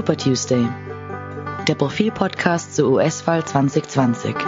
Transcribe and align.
Super 0.00 0.16
Tuesday, 0.16 0.66
der 1.68 1.74
Profil-Podcast 1.74 2.74
zur 2.74 2.92
US-Wahl 2.92 3.44
2020. 3.44 4.34
Now, 4.34 4.46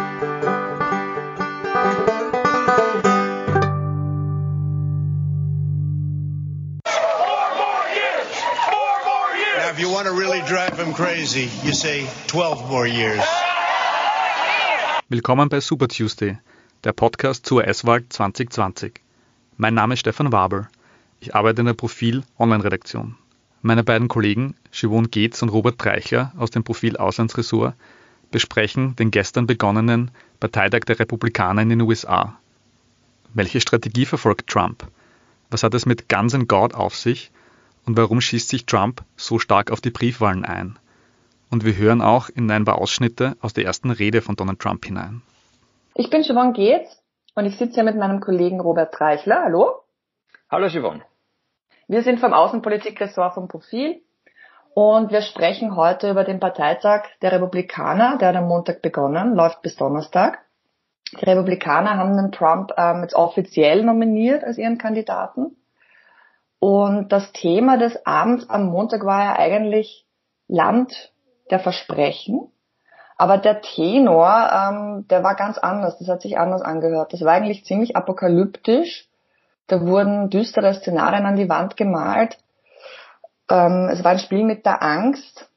if 9.68 9.78
you 9.78 9.90
want 9.90 10.06
to 10.06 10.14
really 10.14 10.40
drive 10.48 10.78
him 10.78 10.94
crazy, 10.94 11.50
you 11.62 11.74
say 11.74 12.06
12 12.28 12.70
more 12.70 12.86
years. 12.86 13.22
Willkommen 15.10 15.50
bei 15.50 15.60
Super 15.60 15.88
Tuesday, 15.88 16.38
der 16.82 16.92
Podcast 16.92 17.44
zur 17.44 17.58
US-Wahl 17.58 18.08
2020. 18.08 19.02
Mein 19.58 19.74
Name 19.74 19.92
ist 19.92 20.00
Stefan 20.00 20.32
Wabel. 20.32 20.68
Ich 21.20 21.34
arbeite 21.34 21.60
in 21.60 21.66
der 21.66 21.74
Profil 21.74 22.22
Online-Redaktion. 22.38 23.18
Meine 23.64 23.84
beiden 23.84 24.08
Kollegen 24.08 24.56
Siobhan 24.72 25.08
Geetz 25.12 25.40
und 25.40 25.48
Robert 25.48 25.78
Treichler 25.78 26.32
aus 26.36 26.50
dem 26.50 26.64
Profil 26.64 26.96
Auslandsressort 26.96 27.74
besprechen 28.32 28.96
den 28.96 29.12
gestern 29.12 29.46
begonnenen 29.46 30.10
Parteitag 30.40 30.80
der 30.80 30.98
Republikaner 30.98 31.62
in 31.62 31.68
den 31.68 31.80
USA. 31.80 32.36
Welche 33.34 33.60
Strategie 33.60 34.04
verfolgt 34.04 34.50
Trump? 34.50 34.88
Was 35.48 35.62
hat 35.62 35.74
es 35.74 35.86
mit 35.86 36.08
Guns 36.08 36.34
and 36.34 36.48
God 36.48 36.74
auf 36.74 36.96
sich? 36.96 37.30
Und 37.86 37.96
warum 37.96 38.20
schießt 38.20 38.48
sich 38.48 38.66
Trump 38.66 39.04
so 39.14 39.38
stark 39.38 39.70
auf 39.70 39.80
die 39.80 39.90
Briefwahlen 39.90 40.44
ein? 40.44 40.76
Und 41.48 41.64
wir 41.64 41.76
hören 41.76 42.02
auch 42.02 42.30
in 42.30 42.50
ein 42.50 42.64
paar 42.64 42.78
Ausschnitte 42.78 43.36
aus 43.40 43.52
der 43.52 43.64
ersten 43.64 43.92
Rede 43.92 44.22
von 44.22 44.34
Donald 44.34 44.58
Trump 44.58 44.84
hinein. 44.84 45.22
Ich 45.94 46.10
bin 46.10 46.24
Siobhan 46.24 46.52
Geetz 46.52 47.00
und 47.36 47.44
ich 47.44 47.56
sitze 47.58 47.74
hier 47.74 47.84
mit 47.84 47.96
meinem 47.96 48.20
Kollegen 48.20 48.58
Robert 48.58 48.92
Treichler. 48.92 49.44
Hallo. 49.44 49.82
Hallo 50.50 50.68
Siobhan. 50.68 51.02
Wir 51.92 52.02
sind 52.02 52.20
vom 52.20 52.32
Außenpolitikressort 52.32 53.34
vom 53.34 53.48
Profil 53.48 54.00
und 54.72 55.10
wir 55.10 55.20
sprechen 55.20 55.76
heute 55.76 56.08
über 56.08 56.24
den 56.24 56.40
Parteitag 56.40 57.02
der 57.20 57.32
Republikaner, 57.32 58.16
der 58.16 58.28
hat 58.28 58.36
am 58.36 58.48
Montag 58.48 58.80
begonnen, 58.80 59.34
läuft 59.34 59.60
bis 59.60 59.76
Donnerstag. 59.76 60.38
Die 61.20 61.26
Republikaner 61.26 61.98
haben 61.98 62.16
den 62.16 62.32
Trump 62.32 62.72
ähm, 62.78 63.02
jetzt 63.02 63.14
offiziell 63.14 63.84
nominiert 63.84 64.42
als 64.42 64.56
ihren 64.56 64.78
Kandidaten. 64.78 65.54
Und 66.58 67.12
das 67.12 67.30
Thema 67.32 67.76
des 67.76 68.06
Abends 68.06 68.48
am 68.48 68.68
Montag 68.68 69.04
war 69.04 69.24
ja 69.24 69.38
eigentlich 69.38 70.06
Land 70.48 71.12
der 71.50 71.58
Versprechen. 71.58 72.50
Aber 73.18 73.36
der 73.36 73.60
Tenor, 73.60 74.50
ähm, 74.50 75.06
der 75.08 75.22
war 75.22 75.34
ganz 75.34 75.58
anders. 75.58 75.98
Das 75.98 76.08
hat 76.08 76.22
sich 76.22 76.38
anders 76.38 76.62
angehört. 76.62 77.12
Das 77.12 77.20
war 77.20 77.34
eigentlich 77.34 77.66
ziemlich 77.66 77.96
apokalyptisch. 77.96 79.11
Da 79.66 79.80
wurden 79.80 80.30
düstere 80.30 80.74
Szenarien 80.74 81.26
an 81.26 81.36
die 81.36 81.48
Wand 81.48 81.76
gemalt. 81.76 82.38
Ähm, 83.48 83.88
es 83.90 84.02
war 84.04 84.12
ein 84.12 84.18
Spiel 84.18 84.44
mit 84.44 84.66
der 84.66 84.82
Angst. 84.82 85.48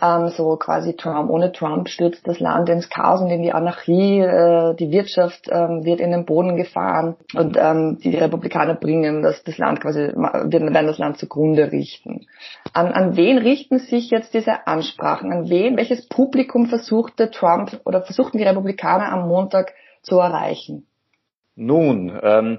Ähm, 0.00 0.28
so 0.28 0.56
quasi 0.56 0.94
Trump, 0.94 1.30
ohne 1.30 1.50
Trump 1.52 1.88
stürzt 1.88 2.26
das 2.26 2.38
Land 2.38 2.68
ins 2.68 2.88
Chaos 2.88 3.20
und 3.20 3.30
in 3.30 3.42
die 3.42 3.52
Anarchie. 3.52 4.20
Äh, 4.20 4.74
die 4.76 4.90
Wirtschaft 4.92 5.48
ähm, 5.50 5.84
wird 5.84 6.00
in 6.00 6.12
den 6.12 6.26
Boden 6.26 6.56
gefahren 6.56 7.16
und 7.34 7.56
ähm, 7.58 7.98
die 7.98 8.16
Republikaner 8.16 8.74
bringen 8.74 9.22
das, 9.22 9.42
das 9.42 9.58
Land 9.58 9.80
quasi, 9.80 10.12
werden 10.14 10.72
das 10.72 10.98
Land 10.98 11.18
zugrunde 11.18 11.72
richten. 11.72 12.26
An, 12.72 12.92
an 12.92 13.16
wen 13.16 13.38
richten 13.38 13.78
sich 13.80 14.10
jetzt 14.10 14.32
diese 14.32 14.66
Ansprachen? 14.68 15.32
An 15.32 15.50
wen, 15.50 15.76
welches 15.76 16.08
Publikum 16.08 16.66
versuchte 16.66 17.30
Trump 17.30 17.80
oder 17.84 18.02
versuchten 18.02 18.38
die 18.38 18.44
Republikaner 18.44 19.10
am 19.10 19.28
Montag 19.28 19.72
zu 20.02 20.18
erreichen? 20.18 20.86
Nun, 21.56 22.18
ähm, 22.22 22.58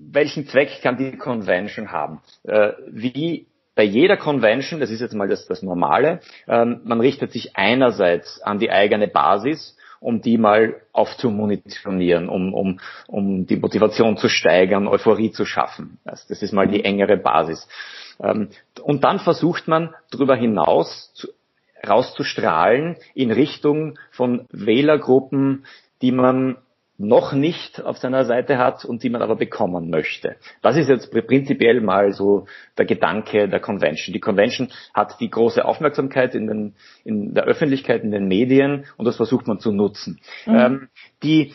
welchen 0.00 0.46
Zweck 0.46 0.80
kann 0.82 0.96
die 0.96 1.16
Convention 1.16 1.92
haben? 1.92 2.20
Äh, 2.44 2.72
wie 2.88 3.46
bei 3.74 3.84
jeder 3.84 4.16
Convention, 4.16 4.80
das 4.80 4.90
ist 4.90 5.00
jetzt 5.00 5.14
mal 5.14 5.28
das, 5.28 5.46
das 5.46 5.62
Normale, 5.62 6.20
ähm, 6.48 6.80
man 6.84 7.00
richtet 7.00 7.32
sich 7.32 7.56
einerseits 7.56 8.40
an 8.42 8.58
die 8.58 8.70
eigene 8.70 9.08
Basis, 9.08 9.76
um 10.00 10.22
die 10.22 10.38
mal 10.38 10.80
aufzumunitionieren, 10.92 12.28
um, 12.28 12.54
um, 12.54 12.80
um 13.06 13.46
die 13.46 13.56
Motivation 13.56 14.16
zu 14.16 14.28
steigern, 14.28 14.88
Euphorie 14.88 15.30
zu 15.30 15.44
schaffen. 15.44 15.98
Das, 16.04 16.26
das 16.26 16.42
ist 16.42 16.52
mal 16.52 16.66
die 16.66 16.84
engere 16.84 17.18
Basis. 17.18 17.68
Ähm, 18.22 18.48
und 18.82 19.04
dann 19.04 19.18
versucht 19.18 19.68
man 19.68 19.94
darüber 20.10 20.36
hinaus 20.36 21.12
zu, 21.14 21.28
rauszustrahlen 21.86 22.96
in 23.14 23.30
Richtung 23.30 23.98
von 24.10 24.46
Wählergruppen, 24.50 25.64
die 26.02 26.12
man 26.12 26.56
noch 27.00 27.32
nicht 27.32 27.82
auf 27.82 27.96
seiner 27.96 28.26
Seite 28.26 28.58
hat 28.58 28.84
und 28.84 29.02
die 29.02 29.08
man 29.08 29.22
aber 29.22 29.36
bekommen 29.36 29.88
möchte. 29.88 30.36
Das 30.60 30.76
ist 30.76 30.88
jetzt 30.88 31.10
prinzipiell 31.10 31.80
mal 31.80 32.12
so 32.12 32.46
der 32.76 32.84
Gedanke 32.84 33.48
der 33.48 33.60
Convention. 33.60 34.12
Die 34.12 34.20
Convention 34.20 34.68
hat 34.92 35.18
die 35.18 35.30
große 35.30 35.64
Aufmerksamkeit 35.64 36.34
in, 36.34 36.46
den, 36.46 36.74
in 37.02 37.32
der 37.32 37.44
Öffentlichkeit, 37.44 38.04
in 38.04 38.10
den 38.10 38.28
Medien 38.28 38.84
und 38.98 39.06
das 39.06 39.16
versucht 39.16 39.46
man 39.46 39.60
zu 39.60 39.72
nutzen. 39.72 40.20
Mhm. 40.44 40.54
Ähm, 40.54 40.88
die 41.22 41.54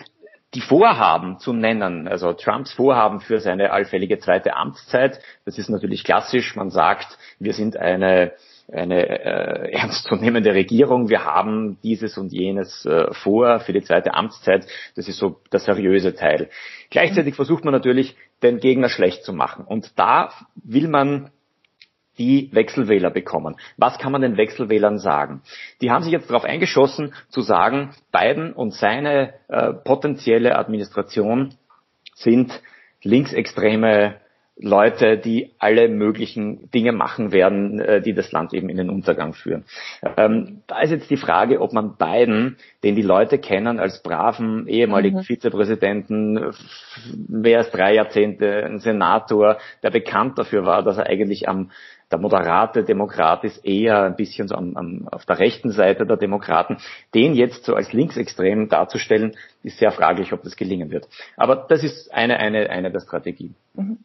die 0.55 0.61
Vorhaben 0.61 1.37
zu 1.37 1.51
nennen, 1.51 2.07
also 2.07 2.31
Trumps 2.31 2.71
Vorhaben 2.71 3.19
für 3.19 3.41
seine 3.41 3.71
allfällige 3.71 4.19
zweite 4.19 4.55
Amtszeit, 4.55 5.19
das 5.43 5.57
ist 5.57 5.69
natürlich 5.69 6.05
klassisch. 6.05 6.55
Man 6.55 6.69
sagt, 6.69 7.17
wir 7.39 7.53
sind 7.53 7.75
eine 7.75 8.31
eine 8.71 9.07
äh, 9.07 9.71
ernstzunehmende 9.71 10.53
Regierung. 10.53 11.09
Wir 11.09 11.25
haben 11.25 11.77
dieses 11.83 12.17
und 12.17 12.31
jenes 12.31 12.85
äh, 12.85 13.13
vor 13.13 13.59
für 13.59 13.73
die 13.73 13.83
zweite 13.83 14.13
Amtszeit. 14.13 14.65
Das 14.95 15.07
ist 15.07 15.17
so 15.17 15.41
der 15.51 15.59
seriöse 15.59 16.15
Teil. 16.15 16.49
Gleichzeitig 16.89 17.35
versucht 17.35 17.63
man 17.63 17.73
natürlich, 17.73 18.15
den 18.41 18.59
Gegner 18.59 18.89
schlecht 18.89 19.23
zu 19.23 19.33
machen. 19.33 19.65
Und 19.65 19.97
da 19.97 20.31
will 20.55 20.87
man 20.87 21.31
die 22.17 22.49
Wechselwähler 22.53 23.09
bekommen. 23.09 23.55
Was 23.77 23.97
kann 23.97 24.11
man 24.11 24.21
den 24.21 24.37
Wechselwählern 24.37 24.99
sagen? 24.99 25.41
Die 25.81 25.91
haben 25.91 26.03
sich 26.03 26.13
jetzt 26.13 26.29
darauf 26.29 26.45
eingeschossen, 26.45 27.13
zu 27.29 27.41
sagen, 27.41 27.91
Biden 28.11 28.53
und 28.53 28.73
seine 28.73 29.33
äh, 29.47 29.73
potenzielle 29.73 30.57
Administration 30.57 31.55
sind 32.15 32.61
linksextreme 33.03 34.15
Leute, 34.57 35.17
die 35.17 35.51
alle 35.59 35.89
möglichen 35.89 36.71
Dinge 36.71 36.93
machen 36.93 37.33
werden, 37.33 37.79
äh, 37.79 38.01
die 38.01 38.13
das 38.13 38.31
Land 38.31 38.53
eben 38.53 38.69
in 38.69 38.77
den 38.77 38.89
Untergang 38.89 39.33
führen. 39.33 39.65
Ähm, 40.15 40.61
da 40.67 40.79
ist 40.79 40.91
jetzt 40.91 41.09
die 41.09 41.17
Frage, 41.17 41.59
ob 41.59 41.73
man 41.73 41.97
Biden, 41.97 42.55
den 42.83 42.95
die 42.95 43.01
Leute 43.01 43.37
kennen 43.37 43.79
als 43.79 44.01
braven 44.01 44.67
ehemaligen 44.67 45.17
mhm. 45.17 45.23
Vizepräsidenten, 45.23 46.53
mehr 47.27 47.57
als 47.59 47.71
drei 47.71 47.95
Jahrzehnte 47.95 48.63
ein 48.63 48.79
Senator, 48.79 49.57
der 49.83 49.89
bekannt 49.89 50.37
dafür 50.37 50.65
war, 50.65 50.83
dass 50.83 50.97
er 50.97 51.07
eigentlich 51.07 51.49
am 51.49 51.71
der 52.11 52.19
moderate 52.19 52.83
Demokrat 52.83 53.43
ist 53.43 53.65
eher 53.65 54.03
ein 54.03 54.15
bisschen 54.15 54.47
so 54.47 54.55
am, 54.55 54.77
am, 54.77 55.07
auf 55.07 55.25
der 55.25 55.39
rechten 55.39 55.71
Seite 55.71 56.05
der 56.05 56.17
Demokraten. 56.17 56.77
Den 57.15 57.33
jetzt 57.33 57.65
so 57.65 57.73
als 57.73 57.93
linksextrem 57.93 58.69
darzustellen, 58.69 59.35
ist 59.63 59.79
sehr 59.79 59.91
fraglich, 59.91 60.31
ob 60.31 60.43
das 60.43 60.55
gelingen 60.55 60.91
wird. 60.91 61.07
Aber 61.35 61.65
das 61.67 61.83
ist 61.83 62.13
eine, 62.13 62.37
eine, 62.37 62.69
eine 62.69 62.91
der 62.91 62.99
Strategien. 62.99 63.55
Mhm. 63.73 63.97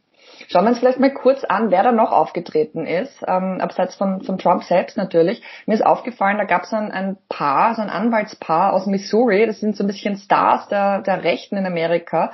Schauen 0.48 0.64
wir 0.64 0.70
uns 0.70 0.81
vielleicht 0.81 0.98
mal 0.98 1.12
kurz 1.12 1.44
an, 1.44 1.70
wer 1.70 1.82
da 1.82 1.92
noch 1.92 2.10
aufgetreten 2.10 2.86
ist, 2.86 3.22
ähm, 3.26 3.60
abseits 3.60 3.94
von, 3.94 4.22
von 4.22 4.38
Trump 4.38 4.64
selbst 4.64 4.97
natürlich. 4.97 5.42
Mir 5.66 5.75
ist 5.75 5.86
aufgefallen, 5.86 6.38
da 6.38 6.44
gab 6.44 6.64
es 6.64 6.72
ein, 6.72 6.91
ein 6.91 7.19
Paar, 7.28 7.75
so 7.75 7.82
ein 7.82 7.91
Anwaltspaar 7.91 8.72
aus 8.72 8.86
Missouri, 8.86 9.47
das 9.47 9.60
sind 9.60 9.76
so 9.76 9.84
ein 9.84 9.86
bisschen 9.86 10.16
Stars 10.16 10.66
der, 10.69 11.03
der 11.03 11.22
Rechten 11.22 11.56
in 11.56 11.66
Amerika, 11.66 12.32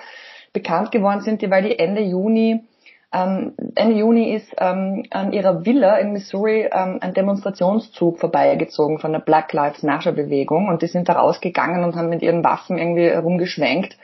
bekannt 0.52 0.92
geworden 0.92 1.20
sind, 1.20 1.42
die, 1.42 1.50
weil 1.50 1.62
die 1.62 1.78
Ende 1.78 2.00
Juni 2.00 2.64
ähm, 3.12 3.54
Ende 3.74 3.96
Juni 3.96 4.34
ist 4.34 4.52
ähm, 4.58 5.04
an 5.10 5.32
ihrer 5.32 5.64
Villa 5.64 5.96
in 5.96 6.12
Missouri 6.12 6.68
ähm, 6.70 6.98
ein 7.00 7.14
Demonstrationszug 7.14 8.18
vorbeigezogen 8.18 8.98
von 8.98 9.12
der 9.12 9.20
Black 9.20 9.52
Lives 9.52 9.82
Matter 9.82 10.12
Bewegung. 10.12 10.68
Und 10.68 10.82
die 10.82 10.88
sind 10.88 11.08
da 11.08 11.14
rausgegangen 11.14 11.84
und 11.84 11.94
haben 11.94 12.08
mit 12.08 12.22
ihren 12.22 12.42
Waffen 12.42 12.78
irgendwie 12.78 13.08
rumgeschwenkt 13.08 13.96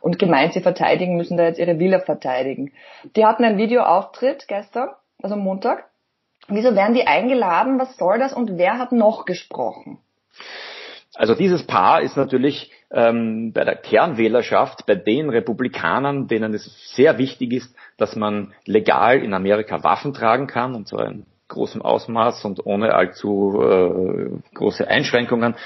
und 0.00 0.18
gemeint, 0.18 0.52
sie 0.52 0.60
verteidigen 0.60 1.16
müssen 1.16 1.36
da 1.36 1.44
jetzt 1.44 1.58
ihre 1.58 1.78
Villa 1.78 2.00
verteidigen. 2.00 2.72
Die 3.16 3.24
hatten 3.24 3.44
einen 3.44 3.58
Videoauftritt 3.58 4.48
gestern, 4.48 4.90
also 5.22 5.36
Montag. 5.36 5.84
Wieso 6.48 6.74
werden 6.74 6.94
die 6.94 7.06
eingeladen? 7.06 7.78
Was 7.78 7.96
soll 7.96 8.18
das? 8.18 8.32
Und 8.32 8.56
wer 8.56 8.78
hat 8.78 8.92
noch 8.92 9.24
gesprochen? 9.24 9.98
Also 11.14 11.34
dieses 11.34 11.66
Paar 11.66 12.00
ist 12.02 12.16
natürlich 12.16 12.70
ähm, 12.90 13.52
bei 13.52 13.64
der 13.64 13.76
Kernwählerschaft, 13.76 14.86
bei 14.86 14.94
den 14.94 15.30
Republikanern, 15.30 16.28
denen 16.28 16.54
es 16.54 16.94
sehr 16.94 17.18
wichtig 17.18 17.52
ist, 17.52 17.74
dass 17.96 18.16
man 18.16 18.54
legal 18.64 19.22
in 19.22 19.34
Amerika 19.34 19.82
Waffen 19.82 20.14
tragen 20.14 20.46
kann, 20.46 20.74
und 20.74 20.88
zwar 20.88 21.06
in 21.08 21.26
großem 21.48 21.82
Ausmaß 21.82 22.44
und 22.44 22.64
ohne 22.66 22.94
allzu 22.94 23.60
äh, 23.62 24.54
große 24.54 24.86
Einschränkungen. 24.86 25.56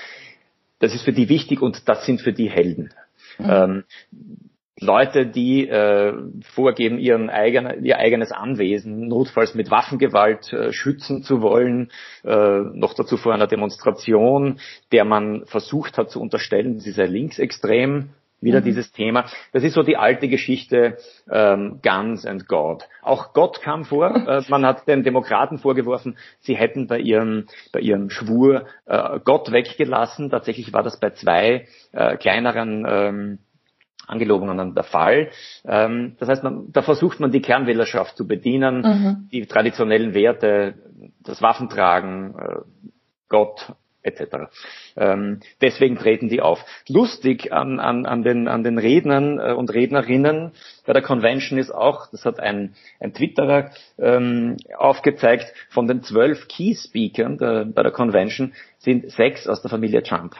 Das 0.78 0.94
ist 0.94 1.04
für 1.04 1.12
die 1.12 1.28
wichtig 1.28 1.60
und 1.60 1.88
das 1.88 2.06
sind 2.06 2.20
für 2.20 2.32
die 2.32 2.50
Helden. 2.50 2.92
Mhm. 3.38 3.46
Ähm, 3.48 3.84
Leute, 4.82 5.26
die 5.26 5.68
äh, 5.68 6.12
vorgeben, 6.54 6.98
ihren 6.98 7.30
eigenen, 7.30 7.84
ihr 7.84 7.98
eigenes 7.98 8.32
Anwesen 8.32 9.06
notfalls 9.06 9.54
mit 9.54 9.70
Waffengewalt 9.70 10.52
äh, 10.52 10.72
schützen 10.72 11.22
zu 11.22 11.40
wollen, 11.40 11.90
äh, 12.24 12.58
noch 12.74 12.94
dazu 12.94 13.16
vor 13.16 13.32
einer 13.32 13.46
Demonstration, 13.46 14.58
der 14.90 15.04
man 15.04 15.46
versucht 15.46 15.98
hat 15.98 16.10
zu 16.10 16.20
unterstellen, 16.20 16.80
sie 16.80 16.90
sei 16.90 17.06
linksextrem, 17.06 18.10
wieder 18.42 18.60
mhm. 18.60 18.64
dieses 18.64 18.92
Thema. 18.92 19.26
Das 19.52 19.62
ist 19.62 19.74
so 19.74 19.82
die 19.82 19.96
alte 19.96 20.28
Geschichte 20.28 20.98
ähm, 21.30 21.80
Guns 21.82 22.26
and 22.26 22.48
God. 22.48 22.88
Auch 23.02 23.32
Gott 23.32 23.62
kam 23.62 23.84
vor. 23.84 24.14
äh, 24.28 24.42
man 24.48 24.66
hat 24.66 24.86
den 24.86 25.02
Demokraten 25.02 25.58
vorgeworfen, 25.58 26.16
sie 26.40 26.56
hätten 26.56 26.86
bei 26.86 26.98
ihrem, 26.98 27.46
bei 27.72 27.80
ihrem 27.80 28.10
Schwur 28.10 28.66
äh, 28.86 29.20
Gott 29.24 29.52
weggelassen. 29.52 30.30
Tatsächlich 30.30 30.72
war 30.72 30.82
das 30.82 30.98
bei 30.98 31.10
zwei 31.10 31.66
äh, 31.92 32.16
kleineren 32.16 32.84
ähm, 32.88 33.38
Angelobungen 34.06 34.74
der 34.74 34.84
Fall. 34.84 35.30
Ähm, 35.64 36.16
das 36.18 36.28
heißt, 36.28 36.42
man, 36.42 36.72
da 36.72 36.82
versucht 36.82 37.20
man 37.20 37.30
die 37.30 37.40
Kernwählerschaft 37.40 38.16
zu 38.16 38.26
bedienen, 38.26 38.82
mhm. 38.82 39.28
die 39.30 39.46
traditionellen 39.46 40.14
Werte, 40.14 40.74
das 41.20 41.40
Waffentragen, 41.40 42.34
äh, 42.38 42.56
Gott 43.28 43.72
etc. 44.02 44.50
Ähm, 44.96 45.40
deswegen 45.60 45.96
treten 45.96 46.28
die 46.28 46.40
auf. 46.40 46.64
Lustig 46.88 47.52
an, 47.52 47.80
an, 47.80 48.06
an, 48.06 48.22
den, 48.22 48.48
an 48.48 48.64
den 48.64 48.78
Rednern 48.78 49.38
äh, 49.38 49.52
und 49.52 49.72
Rednerinnen 49.72 50.52
bei 50.86 50.92
der 50.92 51.02
Convention 51.02 51.58
ist 51.58 51.70
auch, 51.70 52.08
das 52.10 52.24
hat 52.24 52.40
ein, 52.40 52.74
ein 53.00 53.14
Twitterer 53.14 53.70
ähm, 53.98 54.56
aufgezeigt, 54.76 55.52
von 55.70 55.86
den 55.86 56.02
zwölf 56.02 56.48
Key-Speakern 56.48 57.72
bei 57.72 57.82
der 57.82 57.92
Convention 57.92 58.52
sind 58.78 59.10
sechs 59.10 59.46
aus 59.46 59.62
der 59.62 59.70
Familie 59.70 60.02
Trump. 60.02 60.34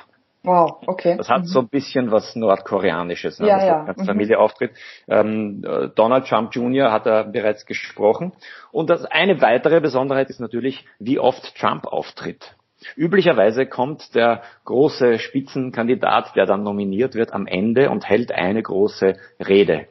Wow, 0.45 0.83
okay. 0.87 1.17
Das 1.17 1.29
hat 1.29 1.43
mhm. 1.43 1.47
so 1.47 1.61
ein 1.61 1.69
bisschen 1.69 2.11
was 2.11 2.35
Nordkoreanisches, 2.35 3.39
ne, 3.39 3.47
ja, 3.47 3.57
dass 3.57 3.67
ja. 3.67 3.93
die 3.93 4.01
mhm. 4.01 4.07
Familie 4.07 4.37
mhm. 4.37 4.43
auftritt. 4.43 4.73
Ähm, 5.09 5.63
äh, 5.65 5.89
Donald 5.95 6.27
Trump 6.27 6.55
Jr. 6.55 6.91
hat 6.91 7.07
er 7.07 7.25
bereits 7.25 7.65
gesprochen. 7.65 8.33
Und 8.73 8.91
das 8.91 9.05
eine 9.05 9.41
weitere 9.41 9.81
Besonderheit 9.81 10.31
ist 10.31 10.41
natürlich, 10.41 10.85
wie 10.99 11.21
oft 11.21 11.55
Trump 11.57 11.87
auftritt. 11.87 12.57
Üblicherweise 12.97 13.67
kommt 13.67 14.15
der 14.15 14.43
große 14.65 15.19
Spitzenkandidat, 15.19 16.35
der 16.37 16.47
dann 16.47 16.63
nominiert 16.63 17.15
wird, 17.15 17.33
am 17.33 17.47
Ende 17.47 17.91
und 17.91 18.09
hält 18.09 18.33
eine 18.33 18.63
große 18.63 19.17
Rede, 19.41 19.87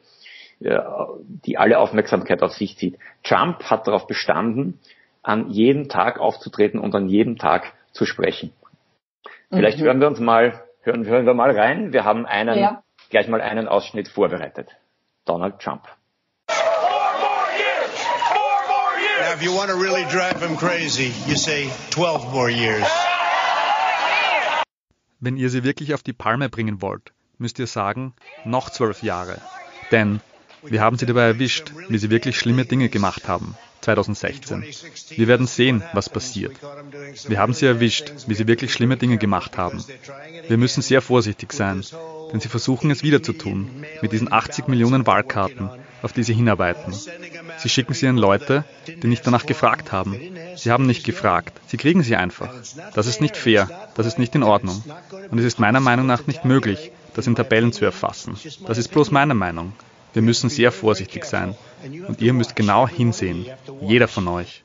die 0.59 1.57
alle 1.57 1.79
Aufmerksamkeit 1.79 2.41
auf 2.43 2.53
sich 2.53 2.77
zieht. 2.77 2.97
Trump 3.23 3.63
hat 3.63 3.87
darauf 3.87 4.07
bestanden, 4.07 4.79
an 5.23 5.49
jedem 5.49 5.89
Tag 5.89 6.19
aufzutreten 6.19 6.79
und 6.79 6.95
an 6.95 7.07
jedem 7.07 7.37
Tag 7.37 7.73
zu 7.91 8.05
sprechen. 8.05 8.53
Vielleicht 9.49 9.79
mhm. 9.79 9.83
hören 9.83 10.01
wir 10.01 10.07
uns 10.07 10.19
mal, 10.19 10.63
hören, 10.81 11.05
hören 11.05 11.25
wir 11.25 11.33
mal 11.33 11.51
rein. 11.51 11.93
Wir 11.93 12.05
haben 12.05 12.25
einen, 12.25 12.57
ja. 12.57 12.83
gleich 13.09 13.27
mal 13.27 13.41
einen 13.41 13.67
Ausschnitt 13.67 14.07
vorbereitet. 14.07 14.69
Donald 15.25 15.59
Trump. 15.59 15.83
Now, 19.31 19.37
if 19.37 19.43
you 19.43 19.55
want 19.55 19.69
to 19.69 19.77
really 19.77 20.03
drive 20.09 20.41
him 20.41 20.57
crazy, 20.57 21.13
you 21.25 21.37
say 21.37 21.69
12 21.91 22.33
more 22.33 22.49
years. 22.49 22.85
Wenn 25.21 25.37
ihr 25.37 25.49
sie 25.49 25.63
wirklich 25.63 25.93
auf 25.93 26.03
die 26.03 26.11
Palme 26.11 26.49
bringen 26.49 26.81
wollt, 26.81 27.13
müsst 27.37 27.57
ihr 27.59 27.67
sagen, 27.67 28.13
noch 28.43 28.69
zwölf 28.71 29.03
Jahre. 29.03 29.39
Denn 29.91 30.19
wir 30.63 30.81
haben 30.81 30.97
sie 30.97 31.05
dabei 31.05 31.27
erwischt, 31.27 31.71
wie 31.87 31.97
sie 31.97 32.09
wirklich 32.09 32.37
schlimme 32.37 32.65
Dinge 32.65 32.89
gemacht 32.89 33.29
haben. 33.29 33.55
2016. 33.81 34.65
Wir 35.15 35.27
werden 35.27 35.47
sehen, 35.47 35.81
was 35.93 36.09
passiert. 36.09 36.57
Wir 37.27 37.39
haben 37.39 37.53
sie 37.53 37.67
erwischt, 37.67 38.11
wie 38.27 38.33
sie 38.33 38.47
wirklich 38.47 38.73
schlimme 38.73 38.97
Dinge 38.97 39.17
gemacht 39.17 39.57
haben. 39.57 39.81
Wir 40.47 40.57
müssen 40.57 40.81
sehr 40.81 41.01
vorsichtig 41.01 41.53
sein, 41.53 41.85
denn 42.33 42.41
sie 42.41 42.49
versuchen 42.49 42.91
es 42.91 43.01
wieder 43.01 43.23
zu 43.23 43.31
tun, 43.31 43.85
mit 44.01 44.11
diesen 44.11 44.31
80 44.31 44.67
Millionen 44.67 45.07
Wahlkarten, 45.07 45.69
auf 46.01 46.13
die 46.13 46.23
sie 46.23 46.33
hinarbeiten. 46.33 46.93
Sie 47.57 47.69
schicken 47.69 47.93
sie 47.93 48.07
an 48.07 48.17
Leute, 48.17 48.63
die 48.87 49.07
nicht 49.07 49.25
danach 49.25 49.45
gefragt 49.45 49.91
haben. 49.91 50.19
Sie 50.55 50.71
haben 50.71 50.85
nicht 50.87 51.03
gefragt, 51.03 51.59
sie 51.67 51.77
kriegen 51.77 52.03
sie 52.03 52.15
einfach. 52.15 52.53
Das 52.93 53.07
ist 53.07 53.21
nicht 53.21 53.37
fair, 53.37 53.69
das 53.95 54.05
ist 54.05 54.19
nicht 54.19 54.35
in 54.35 54.43
Ordnung. 54.43 54.83
Und 55.29 55.39
es 55.39 55.45
ist 55.45 55.59
meiner 55.59 55.79
Meinung 55.79 56.07
nach 56.07 56.27
nicht 56.27 56.45
möglich, 56.45 56.91
das 57.13 57.27
in 57.27 57.35
Tabellen 57.35 57.71
zu 57.71 57.85
erfassen. 57.85 58.37
Das 58.67 58.77
ist 58.77 58.89
bloß 58.89 59.11
meine 59.11 59.33
Meinung. 59.33 59.73
Wir 60.13 60.21
müssen 60.21 60.49
sehr 60.49 60.71
vorsichtig 60.71 61.25
sein. 61.25 61.55
Und 62.07 62.21
ihr 62.21 62.33
müsst 62.33 62.55
genau 62.55 62.87
hinsehen. 62.87 63.45
Jeder 63.81 64.07
von 64.07 64.27
euch. 64.27 64.63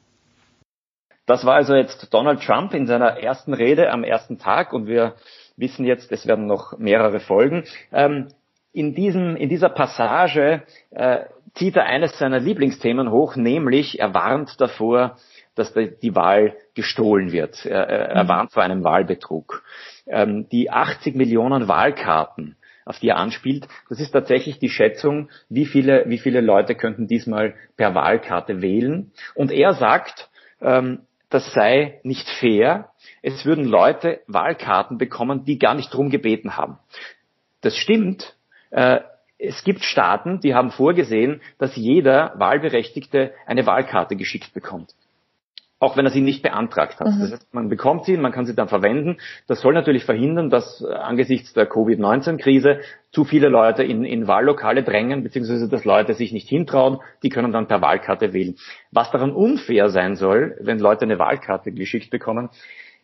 Das 1.27 1.45
war 1.45 1.55
also 1.55 1.75
jetzt 1.75 2.13
Donald 2.15 2.43
Trump 2.43 2.73
in 2.73 2.87
seiner 2.87 3.19
ersten 3.19 3.53
Rede 3.53 3.91
am 3.91 4.05
ersten 4.05 4.39
Tag 4.39 4.73
und 4.73 4.87
wir 4.87 5.15
wissen 5.57 5.85
jetzt, 5.85 6.13
es 6.13 6.27
werden 6.27 6.47
noch 6.47 6.79
mehrere 6.79 7.19
folgen. 7.19 7.65
Ähm, 7.93 8.29
in, 8.77 8.95
diesem, 8.95 9.37
in 9.37 9.49
dieser 9.49 9.71
Passage 9.71 10.63
äh, 10.91 11.25
zieht 11.55 11.77
er 11.77 11.87
eines 11.87 12.19
seiner 12.19 12.39
Lieblingsthemen 12.39 13.11
hoch, 13.11 13.35
nämlich 13.35 13.99
er 13.99 14.13
warnt 14.13 14.61
davor, 14.61 15.17
dass 15.55 15.73
die 15.73 16.15
Wahl 16.15 16.55
gestohlen 16.75 17.33
wird. 17.33 17.65
Er, 17.65 17.89
er 17.89 18.25
mhm. 18.25 18.29
warnt 18.29 18.53
vor 18.53 18.63
einem 18.63 18.85
Wahlbetrug. 18.85 19.63
Ähm, 20.07 20.47
die 20.51 20.71
80 20.71 21.17
Millionen 21.17 21.69
Wahlkarten, 21.69 22.57
auf 22.85 22.99
die 22.99 23.09
er 23.09 23.17
anspielt, 23.17 23.67
das 23.89 23.99
ist 23.99 24.11
tatsächlich 24.11 24.59
die 24.59 24.69
Schätzung, 24.69 25.31
wie 25.49 25.65
viele, 25.65 26.05
wie 26.07 26.19
viele 26.19 26.43
Leute 26.43 26.75
könnten 26.75 27.07
diesmal 27.07 27.55
per 27.79 27.95
Wahlkarte 27.95 28.61
wählen. 28.61 29.11
Und 29.35 29.51
er 29.51 29.73
sagt, 29.73 30.29
ähm, 30.61 31.01
das 31.31 31.55
sei 31.55 31.99
nicht 32.03 32.29
fair. 32.29 32.91
Es 33.23 33.47
würden 33.47 33.65
Leute 33.65 34.21
Wahlkarten 34.27 34.99
bekommen, 34.99 35.47
die 35.47 35.59
gar 35.59 35.75
nicht 35.75 35.93
drum 35.95 36.11
gebeten 36.11 36.59
haben. 36.59 36.79
Das 37.63 37.75
stimmt. 37.77 38.36
Äh, 38.77 39.01
es 39.39 39.65
gibt 39.65 39.83
Staaten, 39.83 40.41
die 40.41 40.55
haben 40.55 40.71
vorgesehen, 40.71 41.41
dass 41.59 41.77
jeder 41.77 42.35
Wahlberechtigte 42.37 43.33
eine 43.47 43.67
Wahlkarte 43.67 44.17
geschickt 44.17 44.55
bekommt 44.55 44.95
auch 45.79 45.97
wenn 45.97 46.07
er 46.07 46.11
sie 46.11 46.23
nicht 46.23 46.43
beantragt 46.43 47.01
hat. 47.01 47.09
Mhm. 47.09 47.21
Das 47.21 47.33
heißt, 47.33 47.55
man 47.55 47.69
bekommt 47.69 48.07
sie, 48.07 48.17
man 48.17 48.33
kann 48.33 48.47
sie 48.47 48.55
dann 48.55 48.69
verwenden. 48.69 49.19
Das 49.47 49.61
soll 49.61 49.75
natürlich 49.75 50.05
verhindern, 50.05 50.49
dass 50.49 50.81
äh, 50.81 50.93
angesichts 50.93 51.53
der 51.53 51.67
Covid-19-Krise 51.67 52.81
zu 53.13 53.25
viele 53.25 53.49
Leute 53.49 53.83
in, 53.83 54.05
in 54.05 54.27
Wahllokale 54.27 54.83
drängen, 54.83 55.23
beziehungsweise 55.23 55.69
dass 55.69 55.85
Leute 55.85 56.15
sich 56.15 56.33
nicht 56.33 56.49
hintrauen, 56.49 57.01
die 57.23 57.29
können 57.29 57.53
dann 57.53 57.67
per 57.67 57.83
Wahlkarte 57.83 58.33
wählen. 58.33 58.57
Was 58.91 59.11
daran 59.11 59.33
unfair 59.33 59.91
sein 59.91 60.17
soll, 60.17 60.57
wenn 60.61 60.79
Leute 60.79 61.05
eine 61.05 61.19
Wahlkarte 61.19 61.73
geschickt 61.73 62.11
bekommen, 62.11 62.49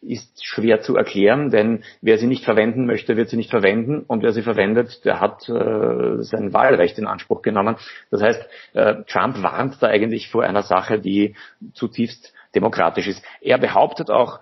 ist 0.03 0.45
schwer 0.45 0.81
zu 0.81 0.97
erklären, 0.97 1.51
denn 1.51 1.85
wer 2.01 2.19
sie 2.19 2.27
nicht 2.27 2.45
verwenden 2.45 2.87
möchte, 2.87 3.17
wird 3.17 3.29
sie 3.29 3.37
nicht 3.37 3.51
verwenden 3.51 4.05
und 4.07 4.23
wer 4.23 4.33
sie 4.33 4.43
verwendet, 4.43 5.05
der 5.05 5.21
hat 5.21 5.49
äh, 5.49 6.23
sein 6.23 6.53
Wahlrecht 6.53 6.99
in 6.99 7.07
Anspruch 7.07 7.43
genommen. 7.43 7.77
Das 8.11 8.21
heißt, 8.21 8.43
äh, 8.75 8.95
Trump 9.07 9.43
warnt 9.43 9.77
da 9.81 9.87
eigentlich 9.87 10.29
vor 10.29 10.43
einer 10.43 10.63
Sache, 10.63 10.99
die 10.99 11.37
zutiefst 11.73 12.35
demokratisch 12.55 13.07
ist. 13.07 13.25
Er 13.41 13.59
behauptet 13.59 14.11
auch, 14.11 14.41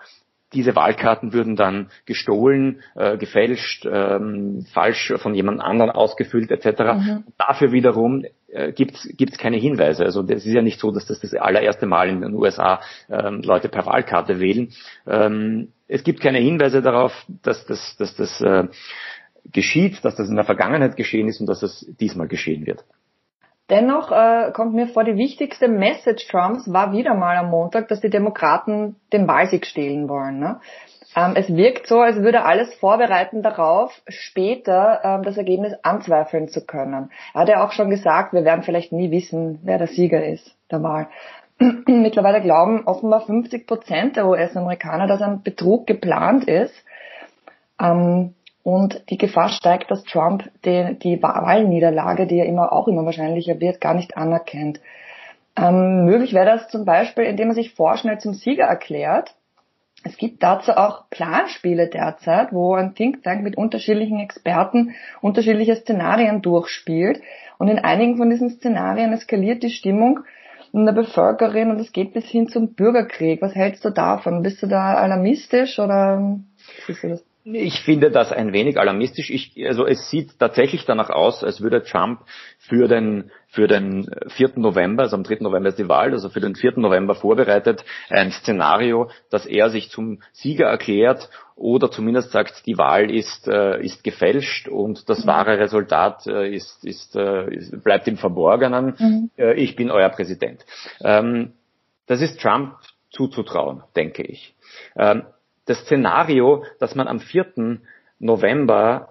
diese 0.53 0.75
Wahlkarten 0.75 1.33
würden 1.33 1.57
dann 1.57 1.91
gestohlen, 2.07 2.83
äh, 2.95 3.17
gefälscht, 3.17 3.87
ähm, 3.91 4.67
falsch 4.73 5.13
von 5.17 5.35
jemand 5.35 5.61
anderem 5.61 5.91
ausgefüllt 5.91 6.51
etc. 6.51 6.81
Mhm. 6.81 7.25
Dafür 7.39 7.73
wiederum 7.73 8.25
äh, 8.49 8.73
gibt 8.73 8.97
es 8.97 9.39
keine 9.39 9.57
Hinweise. 9.57 10.05
Also 10.05 10.25
es 10.27 10.47
ist 10.47 10.53
ja 10.53 10.63
nicht 10.63 10.81
so, 10.81 10.91
dass 10.91 11.07
das 11.07 11.21
das 11.21 11.35
allererste 11.35 11.87
Mal 11.87 12.09
in 12.09 12.21
den 12.21 12.35
USA 12.35 12.81
ähm, 13.09 13.43
Leute 13.43 13.69
per 13.69 13.87
Wahlkarte 13.87 14.41
wählen. 14.41 14.73
Ähm, 15.07 15.69
es 15.87 16.05
gibt 16.05 16.21
keine 16.21 16.39
Hinweise 16.39 16.83
darauf, 16.83 17.13
dass 17.43 17.65
das, 17.67 17.97
dass 17.97 18.17
das 18.17 18.41
äh, 18.41 18.69
geschieht, 19.53 20.05
dass 20.05 20.17
das 20.17 20.29
in 20.29 20.37
der 20.37 20.45
Vergangenheit 20.45 20.97
geschehen 20.97 21.29
ist 21.29 21.41
und 21.41 21.47
dass 21.47 21.61
das 21.61 21.87
diesmal 22.01 22.29
geschehen 22.29 22.67
wird. 22.67 22.85
Dennoch 23.71 24.11
äh, 24.11 24.51
kommt 24.53 24.75
mir 24.75 24.89
vor, 24.89 25.05
die 25.05 25.17
wichtigste 25.17 25.69
Message 25.69 26.27
Trumps 26.29 26.73
war 26.73 26.93
wieder 26.93 27.15
mal 27.15 27.37
am 27.37 27.51
Montag, 27.51 27.89
dass 27.89 28.01
die 28.01 28.11
Demokraten 28.11 28.97
den 29.13 29.29
Wahlsieg 29.29 29.65
stehlen 29.65 30.09
wollen. 30.09 30.41
Ne? 30.41 30.61
Ähm, 31.15 31.33
es 31.37 31.49
wirkt 31.49 31.87
so, 31.87 32.01
als 32.01 32.17
würde 32.17 32.45
alles 32.45 32.75
vorbereiten 32.75 33.43
darauf, 33.43 34.03
später 34.09 35.01
ähm, 35.05 35.23
das 35.23 35.37
Ergebnis 35.37 35.75
anzweifeln 35.83 36.49
zu 36.49 36.65
können. 36.65 37.11
Er 37.33 37.41
hat 37.43 37.49
ja 37.49 37.65
auch 37.65 37.73
schon 37.73 37.91
gesagt, 37.91 38.33
wir 38.33 38.45
werden 38.45 38.63
vielleicht 38.63 38.93
nie 38.93 39.11
wissen, 39.11 39.61
wer 39.63 39.79
der 39.79 39.89
Sieger 39.89 40.25
ist 40.25 40.57
der 40.71 40.83
Wahl. 40.83 41.09
Mittlerweile 41.87 42.41
glauben 42.41 42.85
offenbar 42.87 43.21
50 43.21 43.67
Prozent 43.67 44.17
der 44.17 44.27
US-Amerikaner, 44.27 45.07
dass 45.07 45.23
ein 45.23 45.43
Betrug 45.43 45.87
geplant 45.87 46.45
ist. 46.45 46.75
Ähm, 47.81 48.35
und 48.63 49.03
die 49.11 49.19
Gefahr 49.19 49.49
steigt, 49.49 49.91
dass 49.91 50.05
Trump 50.05 50.51
die, 50.65 50.99
die 51.03 51.23
Wahlniederlage, 51.23 52.27
die 52.27 52.37
ja 52.37 52.45
immer 52.45 52.73
auch 52.73 52.89
immer 52.89 53.05
wahrscheinlicher 53.05 53.61
wird, 53.61 53.81
gar 53.81 53.95
nicht 53.95 54.17
anerkennt. 54.17 54.81
Ähm, 55.57 56.05
möglich 56.05 56.33
wäre 56.35 56.47
das 56.47 56.69
zum 56.69 56.85
Beispiel, 56.85 57.25
indem 57.25 57.49
er 57.49 57.55
sich 57.55 57.75
vorschnell 57.75 58.19
zum 58.19 58.35
Sieger 58.35 58.65
erklärt. 58.65 59.35
Es 60.03 60.17
gibt 60.17 60.43
dazu 60.43 60.73
auch 60.73 61.11
Planspiele 61.11 61.89
derzeit, 61.89 62.53
wo 62.53 62.75
ein 62.75 62.95
Think 62.95 63.23
Tank 63.23 63.43
mit 63.43 63.57
unterschiedlichen 63.57 64.19
Experten 64.19 64.95
unterschiedliche 65.21 65.77
Szenarien 65.77 66.41
durchspielt. 66.41 67.21
Und 67.59 67.69
in 67.69 67.79
einigen 67.79 68.17
von 68.17 68.31
diesen 68.31 68.49
Szenarien 68.51 69.13
eskaliert 69.13 69.63
die 69.63 69.71
Stimmung 69.71 70.21
in 70.73 70.87
der 70.87 70.93
Bevölkerung 70.93 71.71
und 71.71 71.81
es 71.81 71.93
geht 71.93 72.15
bis 72.15 72.25
hin 72.25 72.49
zum 72.49 72.75
Bürgerkrieg. 72.75 73.43
Was 73.43 73.55
hältst 73.55 73.85
du 73.85 73.91
davon? 73.91 74.43
Bist 74.43 74.63
du 74.63 74.67
da 74.67 74.95
alarmistisch 74.95 75.79
oder 75.79 76.39
siehst 76.87 77.03
du 77.03 77.09
das? 77.09 77.30
Ich 77.45 77.81
finde 77.81 78.11
das 78.11 78.33
ein 78.33 78.53
wenig 78.53 78.79
alarmistisch. 78.79 79.31
Ich, 79.31 79.55
also 79.67 79.87
es 79.87 80.11
sieht 80.11 80.39
tatsächlich 80.39 80.85
danach 80.85 81.09
aus, 81.09 81.43
als 81.43 81.63
würde 81.63 81.83
Trump 81.83 82.21
für 82.59 82.87
den, 82.87 83.31
für 83.49 83.67
den 83.67 84.11
4. 84.29 84.53
November, 84.57 85.05
also 85.05 85.17
am 85.17 85.23
3. 85.23 85.39
November 85.41 85.71
ist 85.71 85.79
die 85.79 85.89
Wahl, 85.89 86.13
also 86.13 86.29
für 86.29 86.41
den 86.41 86.55
4. 86.55 86.79
November 86.79 87.15
vorbereitet, 87.15 87.85
ein 88.11 88.31
Szenario, 88.31 89.11
dass 89.31 89.47
er 89.47 89.71
sich 89.71 89.91
zum 89.91 90.21
Sieger 90.33 90.67
erklärt 90.67 91.31
oder 91.57 91.91
zumindest 91.91 92.31
sagt, 92.31 92.67
die 92.67 92.77
Wahl 92.77 93.11
ist, 93.11 93.49
äh, 93.49 93.83
ist 93.83 94.05
gefälscht 94.05 94.69
und 94.69 95.09
das 95.09 95.25
mhm. 95.25 95.29
wahre 95.29 95.59
Resultat 95.59 96.27
äh, 96.27 96.55
ist, 96.55 96.85
ist, 96.85 97.17
äh, 97.17 97.55
ist, 97.55 97.83
bleibt 97.83 98.07
im 98.07 98.19
Verborgenen. 98.19 98.97
Mhm. 98.99 99.31
Äh, 99.37 99.55
ich 99.55 99.77
bin 99.77 99.91
euer 99.91 100.11
Präsident. 100.11 100.65
Ähm, 101.03 101.53
das 102.07 102.21
ist 102.21 102.41
Trump 102.41 102.75
zuzutrauen, 103.11 103.83
denke 103.97 104.23
ich. 104.23 104.55
Ähm, 104.97 105.25
das 105.67 105.81
Szenario, 105.81 106.65
dass 106.79 106.95
man 106.95 107.09
am 107.09 107.21
4. 107.21 107.81
November 108.19 109.09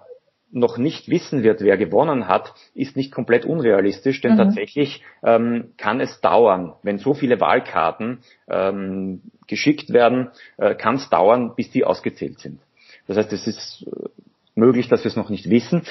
noch 0.52 0.78
nicht 0.78 1.08
wissen 1.08 1.42
wird, 1.42 1.60
wer 1.60 1.76
gewonnen 1.76 2.26
hat, 2.26 2.52
ist 2.74 2.96
nicht 2.96 3.12
komplett 3.12 3.44
unrealistisch, 3.44 4.20
denn 4.20 4.32
mhm. 4.32 4.38
tatsächlich 4.38 5.02
ähm, 5.22 5.72
kann 5.76 6.00
es 6.00 6.20
dauern, 6.20 6.74
wenn 6.82 6.98
so 6.98 7.14
viele 7.14 7.40
Wahlkarten 7.40 8.18
ähm, 8.48 9.22
geschickt 9.46 9.92
werden, 9.92 10.30
äh, 10.56 10.74
kann 10.74 10.96
es 10.96 11.08
dauern, 11.08 11.54
bis 11.54 11.70
die 11.70 11.84
ausgezählt 11.84 12.40
sind. 12.40 12.60
Das 13.06 13.16
heißt, 13.16 13.32
es 13.32 13.46
ist 13.46 13.86
äh, 13.86 14.08
möglich, 14.54 14.88
dass 14.88 15.04
wir 15.04 15.08
es 15.08 15.16
noch 15.16 15.30
nicht 15.30 15.48
wissen. 15.50 15.82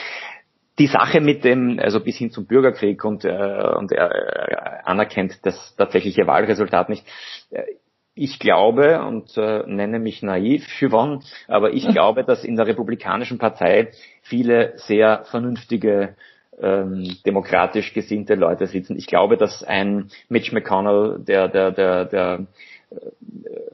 Die 0.78 0.88
Sache 0.88 1.20
mit 1.20 1.44
dem, 1.44 1.80
also 1.80 2.00
bis 2.00 2.18
hin 2.18 2.32
zum 2.32 2.46
Bürgerkrieg 2.46 3.04
und, 3.04 3.26
äh, 3.26 3.74
und 3.78 3.92
er 3.92 4.12
äh, 4.12 4.84
anerkennt 4.84 5.46
das 5.46 5.76
tatsächliche 5.76 6.28
Wahlresultat 6.28 6.90
nicht, 6.90 7.06
äh, 7.52 7.64
ich 8.20 8.38
glaube 8.38 9.02
und 9.02 9.38
äh, 9.38 9.64
nenne 9.66 9.98
mich 9.98 10.22
naiv, 10.22 10.68
Yvonne, 10.82 11.22
aber 11.48 11.74
ich 11.74 11.88
glaube, 11.94 12.26
dass 12.26 12.44
in 12.44 12.58
der 12.58 12.68
Republikanischen 12.68 13.38
Partei 13.38 13.92
viele 14.22 14.74
sehr 14.76 15.24
vernünftige 15.32 16.16
ähm, 16.62 17.16
demokratisch 17.26 17.94
gesinnte 17.94 18.36
Leute 18.36 18.68
sitzen. 18.68 18.98
Ich 18.98 19.08
glaube, 19.08 19.38
dass 19.38 19.64
ein 19.64 20.10
Mitch 20.28 20.54
McConnell, 20.54 21.20
der, 21.20 21.48
der, 21.48 21.72
der, 21.72 22.06
der 22.06 22.40
äh, 22.92 22.96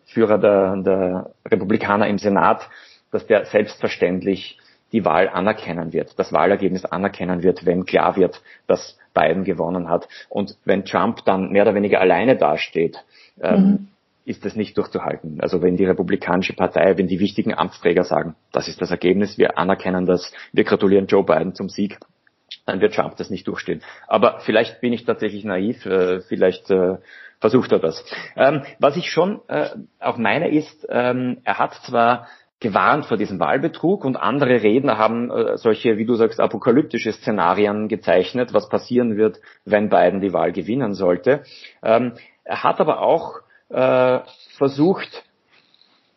Führer 0.05 0.37
der, 0.37 0.75
der 0.77 1.31
Republikaner 1.49 2.07
im 2.07 2.19
Senat, 2.19 2.69
dass 3.11 3.25
der 3.25 3.45
selbstverständlich 3.45 4.59
die 4.91 5.03
Wahl 5.03 5.27
anerkennen 5.27 5.91
wird, 5.91 6.19
das 6.19 6.31
Wahlergebnis 6.31 6.85
anerkennen 6.85 7.41
wird, 7.41 7.65
wenn 7.65 7.85
klar 7.85 8.15
wird, 8.15 8.43
dass 8.67 8.99
Biden 9.15 9.43
gewonnen 9.43 9.89
hat. 9.89 10.07
Und 10.29 10.55
wenn 10.65 10.85
Trump 10.85 11.25
dann 11.25 11.51
mehr 11.51 11.63
oder 11.63 11.73
weniger 11.73 11.99
alleine 11.99 12.35
dasteht, 12.35 13.03
ähm, 13.41 13.63
mhm 13.63 13.87
ist 14.25 14.43
das 14.43 14.55
nicht 14.55 14.77
durchzuhalten. 14.77 15.39
Also 15.39 15.61
wenn 15.61 15.77
die 15.77 15.85
Republikanische 15.85 16.53
Partei, 16.53 16.97
wenn 16.97 17.07
die 17.07 17.19
wichtigen 17.19 17.53
Amtsträger 17.53 18.03
sagen, 18.03 18.35
das 18.51 18.67
ist 18.67 18.81
das 18.81 18.91
Ergebnis, 18.91 19.37
wir 19.37 19.57
anerkennen 19.57 20.05
das, 20.05 20.33
wir 20.51 20.63
gratulieren 20.63 21.05
Joe 21.05 21.23
Biden 21.23 21.53
zum 21.53 21.69
Sieg, 21.69 21.99
dann 22.65 22.81
wird 22.81 22.95
Trump 22.95 23.15
das 23.17 23.29
nicht 23.29 23.47
durchstehen. 23.47 23.81
Aber 24.07 24.39
vielleicht 24.39 24.81
bin 24.81 24.93
ich 24.93 25.05
tatsächlich 25.05 25.43
naiv, 25.43 25.85
äh, 25.85 26.21
vielleicht 26.21 26.69
äh, 26.71 26.97
versucht 27.39 27.71
er 27.71 27.79
das. 27.79 28.03
Ähm, 28.35 28.63
was 28.79 28.97
ich 28.97 29.11
schon 29.11 29.41
äh, 29.47 29.69
auch 29.99 30.17
meine 30.17 30.49
ist, 30.49 30.85
ähm, 30.89 31.41
er 31.43 31.59
hat 31.59 31.75
zwar 31.85 32.27
gewarnt 32.59 33.05
vor 33.05 33.17
diesem 33.17 33.39
Wahlbetrug 33.39 34.05
und 34.05 34.15
andere 34.15 34.63
Redner 34.63 34.97
haben 34.97 35.29
solche, 35.57 35.97
wie 35.97 36.05
du 36.05 36.15
sagst, 36.15 36.39
apokalyptische 36.39 37.11
Szenarien 37.11 37.89
gezeichnet, 37.89 38.53
was 38.53 38.69
passieren 38.69 39.17
wird, 39.17 39.39
wenn 39.65 39.89
Biden 39.89 40.21
die 40.21 40.31
Wahl 40.31 40.53
gewinnen 40.53 40.93
sollte. 40.93 41.43
Ähm, 41.83 42.13
er 42.45 42.63
hat 42.63 42.79
aber 42.79 43.01
auch 43.01 43.41
äh, 43.69 44.19
versucht, 44.57 45.23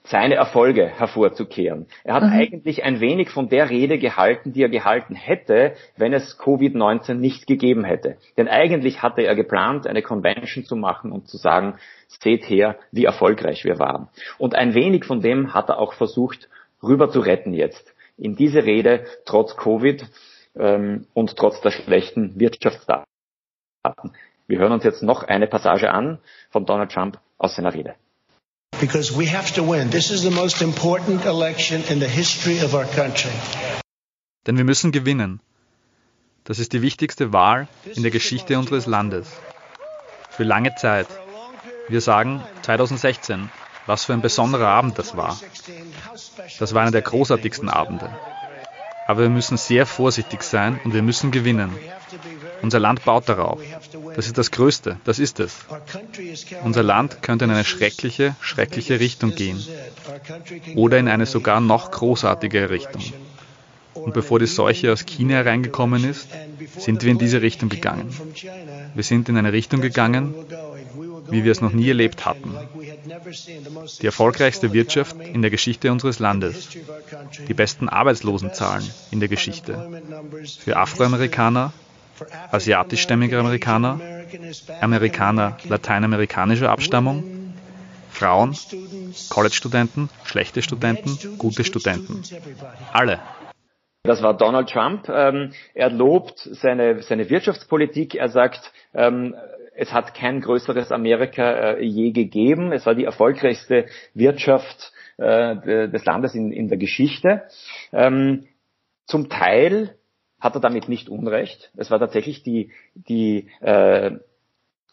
seine 0.08 0.36
Erfolge 0.36 0.86
hervorzukehren. 0.86 1.86
Er 2.02 2.14
hat 2.14 2.22
mhm. 2.22 2.32
eigentlich 2.32 2.82
ein 2.82 3.00
wenig 3.00 3.28
von 3.28 3.50
der 3.50 3.68
Rede 3.68 3.98
gehalten, 3.98 4.52
die 4.54 4.62
er 4.62 4.70
gehalten 4.70 5.14
hätte, 5.14 5.74
wenn 5.96 6.14
es 6.14 6.38
Covid-19 6.38 7.14
nicht 7.14 7.46
gegeben 7.46 7.84
hätte. 7.84 8.16
Denn 8.38 8.48
eigentlich 8.48 9.02
hatte 9.02 9.22
er 9.22 9.34
geplant, 9.34 9.86
eine 9.86 10.02
Convention 10.02 10.64
zu 10.64 10.76
machen 10.76 11.12
und 11.12 11.28
zu 11.28 11.36
sagen, 11.36 11.74
seht 12.06 12.48
her, 12.48 12.76
wie 12.90 13.04
erfolgreich 13.04 13.64
wir 13.64 13.78
waren. 13.78 14.08
Und 14.38 14.54
ein 14.54 14.74
wenig 14.74 15.04
von 15.04 15.20
dem 15.20 15.52
hat 15.52 15.68
er 15.68 15.78
auch 15.78 15.92
versucht, 15.92 16.48
rüber 16.82 17.10
zu 17.10 17.20
retten 17.20 17.52
jetzt. 17.52 17.94
In 18.16 18.34
diese 18.34 18.64
Rede, 18.64 19.04
trotz 19.26 19.56
Covid 19.56 20.06
ähm, 20.56 21.06
und 21.12 21.36
trotz 21.36 21.60
der 21.60 21.70
schlechten 21.70 22.40
Wirtschaftsdaten. 22.40 23.04
Wir 24.46 24.58
hören 24.58 24.72
uns 24.72 24.84
jetzt 24.84 25.02
noch 25.02 25.22
eine 25.22 25.46
Passage 25.46 25.90
an 25.90 26.18
von 26.50 26.64
Donald 26.64 26.90
Trump 26.90 27.20
aus 27.38 27.56
seiner 27.56 27.72
Rede. 27.72 27.94
Because 28.80 29.16
we 29.18 29.26
have 29.26 29.52
to 29.54 29.62
win. 29.62 29.90
This 29.90 30.10
is 30.10 30.22
the 30.22 30.30
most 30.30 30.62
important 30.62 31.24
election 31.24 31.82
in 31.88 32.00
the 32.00 32.06
history 32.08 32.62
of 32.62 32.74
our 32.74 32.84
country. 32.84 33.32
Denn 34.46 34.56
wir 34.56 34.64
müssen 34.64 34.92
gewinnen. 34.92 35.40
Das 36.44 36.58
ist 36.58 36.72
die 36.72 36.82
wichtigste 36.82 37.32
Wahl 37.32 37.68
in 37.84 38.02
der 38.02 38.10
Geschichte 38.10 38.58
unseres 38.58 38.86
Landes. 38.86 39.28
Für 40.30 40.44
lange 40.44 40.74
Zeit. 40.76 41.08
Wir 41.88 42.00
sagen 42.00 42.42
2016, 42.62 43.50
was 43.86 44.04
für 44.04 44.12
ein 44.12 44.20
besonderer 44.20 44.68
Abend 44.68 44.98
das 44.98 45.16
war. 45.16 45.38
Das 46.58 46.74
war 46.74 46.82
einer 46.82 46.90
der 46.90 47.02
großartigsten 47.02 47.68
Abende. 47.68 48.10
Aber 49.08 49.22
wir 49.22 49.30
müssen 49.30 49.56
sehr 49.56 49.86
vorsichtig 49.86 50.42
sein 50.42 50.78
und 50.84 50.92
wir 50.92 51.02
müssen 51.02 51.30
gewinnen. 51.30 51.70
Unser 52.60 52.78
Land 52.78 53.06
baut 53.06 53.26
darauf. 53.26 53.58
Das 54.14 54.26
ist 54.26 54.36
das 54.36 54.50
Größte, 54.50 54.98
das 55.04 55.18
ist 55.18 55.40
es. 55.40 55.56
Unser 56.62 56.82
Land 56.82 57.22
könnte 57.22 57.46
in 57.46 57.50
eine 57.50 57.64
schreckliche, 57.64 58.36
schreckliche 58.42 59.00
Richtung 59.00 59.34
gehen. 59.34 59.64
Oder 60.74 60.98
in 60.98 61.08
eine 61.08 61.24
sogar 61.24 61.62
noch 61.62 61.90
großartigere 61.90 62.68
Richtung. 62.68 63.02
Und 63.94 64.12
bevor 64.12 64.40
die 64.40 64.46
Seuche 64.46 64.92
aus 64.92 65.06
China 65.06 65.36
hereingekommen 65.36 66.04
ist, 66.04 66.28
sind 66.76 67.02
wir 67.02 67.10
in 67.10 67.18
diese 67.18 67.40
Richtung 67.40 67.70
gegangen. 67.70 68.14
Wir 68.94 69.04
sind 69.04 69.30
in 69.30 69.38
eine 69.38 69.54
Richtung 69.54 69.80
gegangen, 69.80 70.34
wie 71.30 71.44
wir 71.44 71.52
es 71.52 71.62
noch 71.62 71.72
nie 71.72 71.88
erlebt 71.88 72.26
hatten. 72.26 72.54
Die 74.00 74.06
erfolgreichste 74.06 74.72
Wirtschaft 74.72 75.16
in 75.20 75.42
der 75.42 75.50
Geschichte 75.50 75.90
unseres 75.92 76.18
Landes. 76.18 76.68
Die 77.46 77.54
besten 77.54 77.88
Arbeitslosenzahlen 77.88 78.88
in 79.10 79.20
der 79.20 79.28
Geschichte. 79.28 80.02
Für 80.58 80.76
Afroamerikaner, 80.76 81.72
asiatischstämmige 82.50 83.38
Amerikaner, 83.38 84.00
Amerikaner 84.80 85.56
lateinamerikanischer 85.68 86.70
Abstammung, 86.70 87.54
Frauen, 88.10 88.56
College-Studenten, 89.28 90.10
schlechte 90.24 90.62
Studenten, 90.62 91.38
gute 91.38 91.64
Studenten. 91.64 92.22
Alle. 92.92 93.20
Das 94.02 94.22
war 94.22 94.36
Donald 94.36 94.70
Trump. 94.70 95.08
Ähm, 95.08 95.52
er 95.74 95.90
lobt 95.90 96.38
seine, 96.38 97.02
seine 97.02 97.28
Wirtschaftspolitik. 97.30 98.14
Er 98.14 98.28
sagt, 98.28 98.72
ähm, 98.94 99.34
es 99.78 99.92
hat 99.92 100.12
kein 100.12 100.40
größeres 100.40 100.90
Amerika 100.90 101.74
äh, 101.74 101.84
je 101.84 102.10
gegeben. 102.10 102.72
Es 102.72 102.84
war 102.84 102.96
die 102.96 103.04
erfolgreichste 103.04 103.86
Wirtschaft 104.12 104.92
äh, 105.18 105.88
des 105.88 106.04
Landes 106.04 106.34
in, 106.34 106.50
in 106.50 106.68
der 106.68 106.78
Geschichte. 106.78 107.44
Ähm, 107.92 108.48
zum 109.06 109.28
Teil 109.28 109.94
hat 110.40 110.54
er 110.54 110.60
damit 110.60 110.88
nicht 110.88 111.08
Unrecht. 111.08 111.70
Es 111.76 111.90
war 111.92 112.00
tatsächlich 112.00 112.42
die, 112.42 112.72
die 112.94 113.48
äh, 113.60 114.16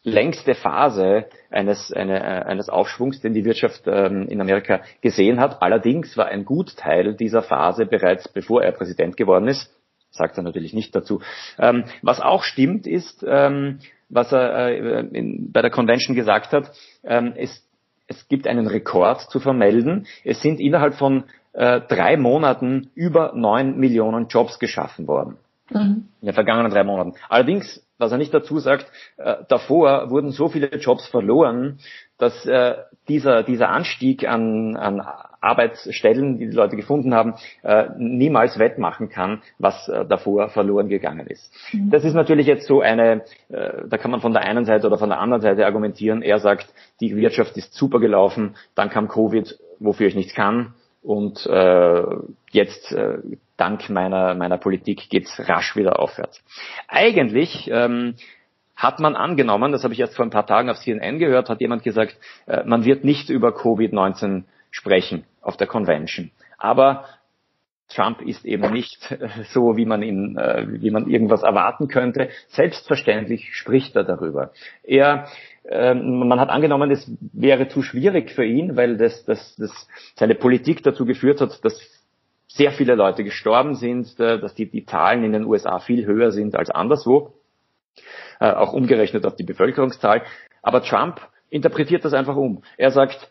längste 0.03 0.53
Phase 0.53 1.25
eines, 1.49 1.91
eine, 1.91 2.19
äh, 2.19 2.43
eines 2.43 2.69
Aufschwungs, 2.69 3.21
den 3.21 3.33
die 3.33 3.43
Wirtschaft 3.43 3.83
ähm, 3.87 4.27
in 4.29 4.39
Amerika 4.39 4.81
gesehen 5.01 5.39
hat. 5.39 5.63
Allerdings 5.63 6.15
war 6.15 6.27
ein 6.27 6.45
Gutteil 6.45 7.15
dieser 7.15 7.41
Phase 7.41 7.87
bereits 7.87 8.27
bevor 8.27 8.63
er 8.63 8.71
Präsident 8.71 9.17
geworden 9.17 9.47
ist. 9.47 9.71
Sagt 10.11 10.37
er 10.37 10.43
natürlich 10.43 10.73
nicht 10.73 10.95
dazu. 10.95 11.21
Ähm, 11.57 11.85
was 12.03 12.21
auch 12.21 12.43
stimmt 12.43 12.87
ist, 12.87 13.25
ähm, 13.27 13.79
was 14.09 14.31
er 14.31 14.69
äh, 14.69 14.99
in, 14.99 15.51
bei 15.51 15.61
der 15.61 15.71
Convention 15.71 16.15
gesagt 16.15 16.53
hat, 16.53 16.71
ähm, 17.03 17.33
es, 17.35 17.67
es 18.07 18.27
gibt 18.27 18.47
einen 18.47 18.67
Rekord 18.67 19.21
zu 19.31 19.39
vermelden. 19.39 20.05
Es 20.23 20.41
sind 20.41 20.59
innerhalb 20.59 20.95
von 20.95 21.25
äh, 21.53 21.81
drei 21.81 22.17
Monaten 22.17 22.91
über 22.95 23.33
neun 23.35 23.77
Millionen 23.77 24.27
Jobs 24.27 24.59
geschaffen 24.59 25.07
worden. 25.07 25.37
Mhm. 25.71 26.07
In 26.21 26.25
den 26.27 26.33
vergangenen 26.33 26.71
drei 26.71 26.83
Monaten. 26.83 27.13
Allerdings, 27.29 27.84
was 27.97 28.11
er 28.11 28.17
nicht 28.17 28.33
dazu 28.33 28.59
sagt, 28.59 28.85
äh, 29.17 29.35
davor 29.47 30.09
wurden 30.09 30.31
so 30.31 30.47
viele 30.49 30.67
Jobs 30.77 31.07
verloren, 31.07 31.79
dass 32.17 32.45
äh, 32.45 32.75
dieser, 33.07 33.43
dieser 33.43 33.69
Anstieg 33.69 34.27
an, 34.27 34.75
an 34.77 35.01
Arbeitsstellen, 35.41 36.37
die 36.37 36.47
die 36.47 36.55
Leute 36.55 36.75
gefunden 36.75 37.13
haben, 37.13 37.35
äh, 37.63 37.85
niemals 37.97 38.57
wettmachen 38.57 39.09
kann, 39.09 39.41
was 39.59 39.87
äh, 39.89 40.05
davor 40.05 40.49
verloren 40.49 40.89
gegangen 40.89 41.27
ist. 41.27 41.53
Mhm. 41.71 41.91
Das 41.91 42.03
ist 42.03 42.13
natürlich 42.13 42.47
jetzt 42.47 42.67
so 42.67 42.81
eine, 42.81 43.23
äh, 43.49 43.87
da 43.87 43.97
kann 43.97 44.11
man 44.11 44.21
von 44.21 44.33
der 44.33 44.43
einen 44.43 44.65
Seite 44.65 44.87
oder 44.87 44.97
von 44.97 45.09
der 45.09 45.19
anderen 45.19 45.41
Seite 45.41 45.65
argumentieren. 45.65 46.21
Er 46.21 46.39
sagt, 46.39 46.67
die 46.99 47.15
Wirtschaft 47.15 47.55
ist 47.57 47.73
super 47.73 47.99
gelaufen, 47.99 48.55
dann 48.75 48.89
kam 48.89 49.07
Covid, 49.07 49.57
wofür 49.79 50.07
ich 50.07 50.15
nichts 50.15 50.33
kann 50.33 50.73
und 51.03 51.45
äh, 51.45 52.03
jetzt 52.51 52.91
äh, 52.91 53.17
dank 53.57 53.89
meiner 53.89 54.33
meiner 54.35 54.57
Politik 54.57 55.09
geht's 55.09 55.39
rasch 55.47 55.75
wieder 55.75 55.99
aufwärts. 55.99 56.43
Eigentlich 56.87 57.69
ähm, 57.71 58.15
hat 58.75 58.99
man 58.99 59.15
angenommen, 59.15 59.71
das 59.71 59.83
habe 59.83 59.93
ich 59.93 59.99
erst 59.99 60.15
vor 60.15 60.25
ein 60.25 60.31
paar 60.31 60.45
Tagen 60.45 60.69
auf 60.69 60.79
CNN 60.79 61.19
gehört, 61.19 61.49
hat 61.49 61.61
jemand 61.61 61.83
gesagt, 61.83 62.17
äh, 62.45 62.63
man 62.65 62.83
wird 62.85 63.03
nicht 63.03 63.29
über 63.29 63.49
Covid-19 63.49 64.43
sprechen 64.69 65.23
auf 65.41 65.55
der 65.57 65.67
Convention. 65.67 66.31
Aber 66.57 67.05
Trump 67.87 68.21
ist 68.21 68.45
eben 68.45 68.73
nicht 68.73 68.97
so, 69.51 69.77
wie 69.77 69.85
man 69.85 70.01
ihn, 70.01 70.37
äh, 70.37 70.65
wie 70.81 70.91
man 70.91 71.07
irgendwas 71.07 71.43
erwarten 71.43 71.87
könnte. 71.87 72.29
Selbstverständlich 72.47 73.55
spricht 73.55 73.95
er 73.95 74.03
darüber. 74.03 74.51
Er, 74.83 75.27
ähm, 75.69 76.27
man 76.27 76.39
hat 76.39 76.49
angenommen, 76.49 76.91
es 76.91 77.09
wäre 77.31 77.67
zu 77.67 77.83
schwierig 77.83 78.31
für 78.31 78.45
ihn, 78.45 78.75
weil 78.75 78.97
das, 78.97 79.23
das, 79.25 79.55
das 79.55 79.87
seine 80.15 80.35
Politik 80.35 80.83
dazu 80.83 81.05
geführt 81.05 81.41
hat, 81.41 81.63
dass 81.63 81.79
sehr 82.55 82.71
viele 82.71 82.95
Leute 82.95 83.23
gestorben 83.23 83.75
sind, 83.75 84.19
äh, 84.19 84.39
dass 84.39 84.55
die, 84.55 84.69
die 84.69 84.85
Zahlen 84.85 85.23
in 85.23 85.33
den 85.33 85.45
USA 85.45 85.79
viel 85.79 86.05
höher 86.05 86.31
sind 86.31 86.55
als 86.55 86.69
anderswo, 86.69 87.33
äh, 88.39 88.49
auch 88.51 88.73
umgerechnet 88.73 89.25
auf 89.25 89.35
die 89.35 89.43
Bevölkerungszahl. 89.43 90.23
Aber 90.61 90.81
Trump 90.81 91.19
interpretiert 91.49 92.05
das 92.05 92.13
einfach 92.13 92.35
um. 92.35 92.63
Er 92.77 92.91
sagt, 92.91 93.29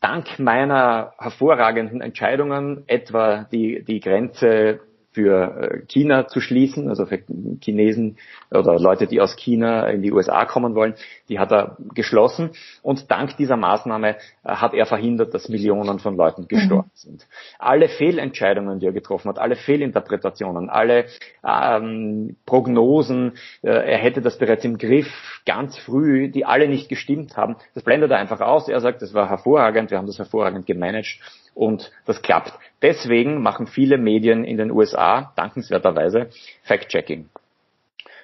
dank 0.00 0.38
meiner 0.38 1.12
hervorragenden 1.18 2.00
Entscheidungen, 2.00 2.84
etwa 2.86 3.46
die, 3.52 3.84
die 3.84 4.00
Grenze 4.00 4.80
für 5.12 5.82
äh, 5.82 5.86
China 5.86 6.26
zu 6.26 6.40
schließen, 6.40 6.88
also 6.88 7.06
für 7.06 7.22
Chinesen 7.60 8.16
oder 8.50 8.78
Leute, 8.78 9.06
die 9.06 9.20
aus 9.20 9.36
China 9.36 9.86
in 9.88 10.02
die 10.02 10.12
USA 10.12 10.44
kommen 10.46 10.74
wollen, 10.74 10.94
die 11.28 11.38
hat 11.38 11.52
er 11.52 11.76
geschlossen. 11.94 12.50
Und 12.82 13.10
dank 13.10 13.36
dieser 13.36 13.56
Maßnahme 13.56 14.16
äh, 14.16 14.16
hat 14.44 14.74
er 14.74 14.86
verhindert, 14.86 15.34
dass 15.34 15.48
Millionen 15.48 15.98
von 15.98 16.16
Leuten 16.16 16.48
gestorben 16.48 16.90
mhm. 16.94 16.98
sind. 16.98 17.26
Alle 17.58 17.88
Fehlentscheidungen, 17.88 18.80
die 18.80 18.86
er 18.86 18.92
getroffen 18.92 19.28
hat, 19.28 19.38
alle 19.38 19.56
Fehlinterpretationen, 19.56 20.70
alle 20.70 21.06
ähm, 21.46 22.36
Prognosen, 22.46 23.32
äh, 23.62 23.68
er 23.68 23.98
hätte 23.98 24.22
das 24.22 24.38
bereits 24.38 24.64
im 24.64 24.78
Griff 24.78 25.42
ganz 25.44 25.76
früh, 25.78 26.30
die 26.30 26.44
alle 26.44 26.68
nicht 26.68 26.88
gestimmt 26.88 27.36
haben, 27.36 27.56
das 27.74 27.82
blendet 27.82 28.10
er 28.10 28.18
einfach 28.18 28.40
aus. 28.40 28.68
Er 28.68 28.80
sagt, 28.80 29.02
das 29.02 29.12
war 29.12 29.28
hervorragend, 29.28 29.90
wir 29.90 29.98
haben 29.98 30.06
das 30.06 30.18
hervorragend 30.18 30.66
gemanagt 30.66 31.18
und 31.54 31.90
das 32.06 32.22
klappt. 32.22 32.52
Deswegen 32.80 33.42
machen 33.42 33.66
viele 33.66 33.98
Medien 33.98 34.44
in 34.44 34.56
den 34.56 34.70
USA 34.70 35.32
dankenswerterweise 35.36 36.30
Fact-Checking. 36.62 37.28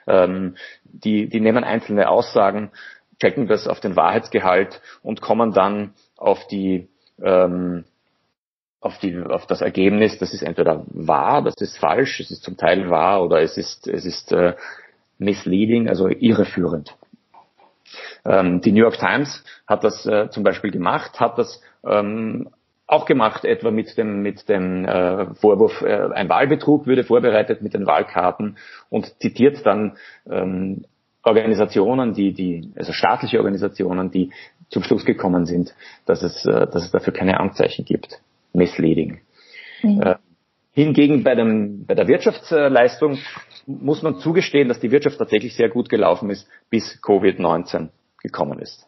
Ähm, 0.06 0.56
die, 0.84 1.28
die 1.28 1.40
nehmen 1.40 1.64
einzelne 1.64 2.08
Aussagen, 2.08 2.70
checken 3.20 3.46
das 3.46 3.66
auf 3.66 3.80
den 3.80 3.96
Wahrheitsgehalt 3.96 4.80
und 5.02 5.20
kommen 5.20 5.52
dann 5.52 5.94
auf 6.16 6.46
die 6.46 6.88
ähm, 7.22 7.84
auf, 8.80 8.98
die, 8.98 9.18
auf 9.18 9.46
das 9.46 9.60
Ergebnis, 9.60 10.18
das 10.18 10.32
ist 10.32 10.42
entweder 10.42 10.84
wahr, 10.86 11.42
das 11.42 11.56
ist 11.56 11.78
falsch, 11.78 12.20
es 12.20 12.30
ist 12.30 12.44
zum 12.44 12.56
Teil 12.56 12.90
wahr 12.90 13.24
oder 13.24 13.42
es 13.42 13.56
ist, 13.56 13.88
es 13.88 14.04
ist 14.04 14.30
äh, 14.32 14.54
misleading, 15.18 15.88
also 15.88 16.08
irreführend. 16.08 16.96
Ähm, 18.24 18.60
die 18.60 18.72
New 18.72 18.82
York 18.82 18.98
Times 18.98 19.42
hat 19.66 19.82
das 19.82 20.06
äh, 20.06 20.30
zum 20.30 20.44
Beispiel 20.44 20.70
gemacht, 20.70 21.18
hat 21.18 21.38
das 21.38 21.60
ähm, 21.84 22.50
auch 22.88 23.04
gemacht, 23.04 23.44
etwa 23.44 23.70
mit 23.70 23.96
dem, 23.98 24.22
mit 24.22 24.48
dem 24.48 24.86
äh, 24.86 25.34
Vorwurf, 25.34 25.82
äh, 25.82 26.08
ein 26.14 26.28
Wahlbetrug 26.28 26.86
würde 26.86 27.04
vorbereitet 27.04 27.60
mit 27.62 27.74
den 27.74 27.86
Wahlkarten 27.86 28.56
und 28.88 29.14
zitiert 29.20 29.64
dann 29.64 29.98
ähm, 30.28 30.86
Organisationen, 31.22 32.14
die, 32.14 32.32
die, 32.32 32.72
also 32.76 32.92
staatliche 32.92 33.38
Organisationen, 33.38 34.10
die 34.10 34.32
zum 34.70 34.82
Schluss 34.82 35.04
gekommen 35.04 35.44
sind, 35.44 35.74
dass 36.06 36.22
es, 36.22 36.46
äh, 36.46 36.66
dass 36.66 36.84
es 36.86 36.90
dafür 36.90 37.12
keine 37.12 37.38
Anzeichen 37.38 37.84
gibt. 37.84 38.20
Misleading. 38.54 39.20
Mhm. 39.82 40.00
Äh, 40.00 40.14
hingegen 40.72 41.22
bei, 41.22 41.34
dem, 41.34 41.84
bei 41.84 41.94
der 41.94 42.08
Wirtschaftsleistung 42.08 43.18
muss 43.66 44.02
man 44.02 44.18
zugestehen, 44.18 44.68
dass 44.68 44.80
die 44.80 44.90
Wirtschaft 44.90 45.18
tatsächlich 45.18 45.54
sehr 45.54 45.68
gut 45.68 45.90
gelaufen 45.90 46.30
ist, 46.30 46.48
bis 46.70 46.98
Covid-19 47.02 47.90
gekommen 48.22 48.60
ist. 48.60 48.86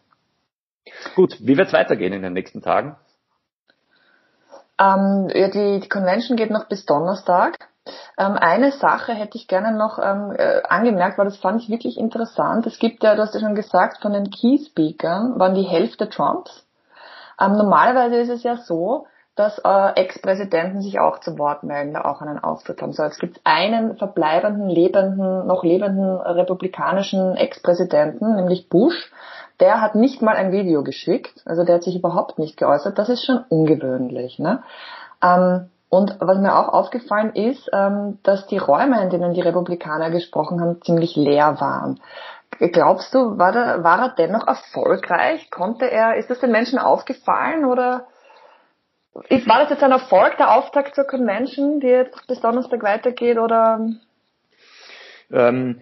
Gut, 1.15 1.37
wie 1.39 1.55
wird 1.55 1.67
es 1.67 1.73
weitergehen 1.73 2.13
in 2.13 2.23
den 2.23 2.33
nächsten 2.33 2.61
Tagen? 2.61 2.95
Ähm, 4.81 5.29
ja, 5.33 5.49
die, 5.49 5.79
die 5.79 5.89
Convention 5.89 6.37
geht 6.37 6.49
noch 6.49 6.65
bis 6.65 6.85
Donnerstag. 6.85 7.69
Ähm, 8.17 8.33
eine 8.33 8.71
Sache 8.71 9.13
hätte 9.13 9.37
ich 9.37 9.47
gerne 9.47 9.77
noch 9.77 9.99
ähm, 9.99 10.33
äh, 10.37 10.61
angemerkt, 10.67 11.17
weil 11.17 11.25
das 11.25 11.37
fand 11.37 11.61
ich 11.61 11.69
wirklich 11.69 11.97
interessant. 11.99 12.65
Es 12.65 12.79
gibt 12.79 13.03
ja, 13.03 13.15
du 13.15 13.21
hast 13.21 13.33
ja 13.35 13.39
schon 13.39 13.55
gesagt, 13.55 14.01
von 14.01 14.13
den 14.13 14.31
Key 14.31 14.57
Speakern 14.57 15.39
waren 15.39 15.53
die 15.53 15.63
Hälfte 15.63 16.09
Trumps. 16.09 16.65
Ähm, 17.39 17.53
normalerweise 17.53 18.17
ist 18.17 18.29
es 18.29 18.43
ja 18.43 18.57
so, 18.57 19.05
dass 19.35 19.59
äh, 19.59 19.93
Ex-Präsidenten 19.95 20.81
sich 20.81 20.99
auch 20.99 21.19
zu 21.19 21.37
Wort 21.37 21.63
melden, 21.63 21.93
da 21.93 22.01
auch 22.05 22.21
einen 22.21 22.39
Auftritt 22.39 22.81
haben. 22.81 22.91
So, 22.91 23.03
es 23.03 23.17
gibt 23.17 23.39
einen 23.43 23.97
verbleibenden, 23.97 24.67
lebenden, 24.67 25.47
noch 25.47 25.63
lebenden 25.63 26.17
republikanischen 26.17 27.35
Ex-Präsidenten, 27.35 28.35
nämlich 28.35 28.69
Bush, 28.69 29.11
der 29.61 29.79
hat 29.79 29.95
nicht 29.95 30.21
mal 30.21 30.35
ein 30.35 30.51
Video 30.51 30.83
geschickt, 30.83 31.41
also 31.45 31.63
der 31.63 31.75
hat 31.75 31.83
sich 31.83 31.95
überhaupt 31.95 32.39
nicht 32.39 32.57
geäußert. 32.57 32.97
Das 32.97 33.09
ist 33.09 33.23
schon 33.25 33.45
ungewöhnlich. 33.49 34.39
Ne? 34.39 34.63
Ähm, 35.23 35.69
und 35.89 36.17
was 36.19 36.37
mir 36.39 36.55
auch 36.57 36.69
aufgefallen 36.69 37.33
ist, 37.35 37.69
ähm, 37.73 38.19
dass 38.23 38.47
die 38.47 38.57
Räume, 38.57 39.01
in 39.03 39.09
denen 39.09 39.33
die 39.33 39.41
Republikaner 39.41 40.09
gesprochen 40.09 40.59
haben, 40.59 40.81
ziemlich 40.81 41.15
leer 41.15 41.59
waren. 41.59 41.99
Glaubst 42.59 43.13
du, 43.13 43.37
war, 43.37 43.51
der, 43.51 43.83
war 43.83 43.99
er 43.99 44.09
dennoch 44.09 44.47
erfolgreich? 44.47 45.49
Konnte 45.51 45.89
er, 45.89 46.15
ist 46.15 46.29
das 46.29 46.39
den 46.39 46.51
Menschen 46.51 46.79
aufgefallen 46.79 47.65
oder 47.65 48.07
war 49.13 49.59
das 49.59 49.69
jetzt 49.69 49.83
ein 49.83 49.91
Erfolg, 49.91 50.37
der 50.37 50.55
Auftakt 50.55 50.95
zur 50.95 51.05
Convention, 51.05 51.79
die 51.79 51.87
jetzt 51.87 52.27
bis 52.27 52.39
Donnerstag 52.39 52.81
weitergeht 52.83 53.37
oder? 53.37 53.89
Ähm, 55.31 55.81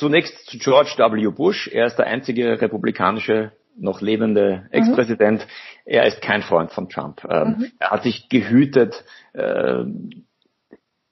Zunächst 0.00 0.46
zu 0.46 0.56
George 0.56 0.94
W. 0.96 1.30
Bush. 1.30 1.68
Er 1.68 1.84
ist 1.84 1.96
der 1.96 2.06
einzige 2.06 2.58
republikanische 2.58 3.52
noch 3.76 4.00
lebende 4.00 4.66
Ex-Präsident. 4.70 5.42
Mhm. 5.42 5.50
Er 5.84 6.06
ist 6.06 6.22
kein 6.22 6.40
Freund 6.40 6.72
von 6.72 6.88
Trump. 6.88 7.22
Ähm, 7.28 7.56
mhm. 7.58 7.72
Er 7.78 7.90
hat 7.90 8.02
sich 8.04 8.30
gehütet, 8.30 9.04
äh, 9.34 9.84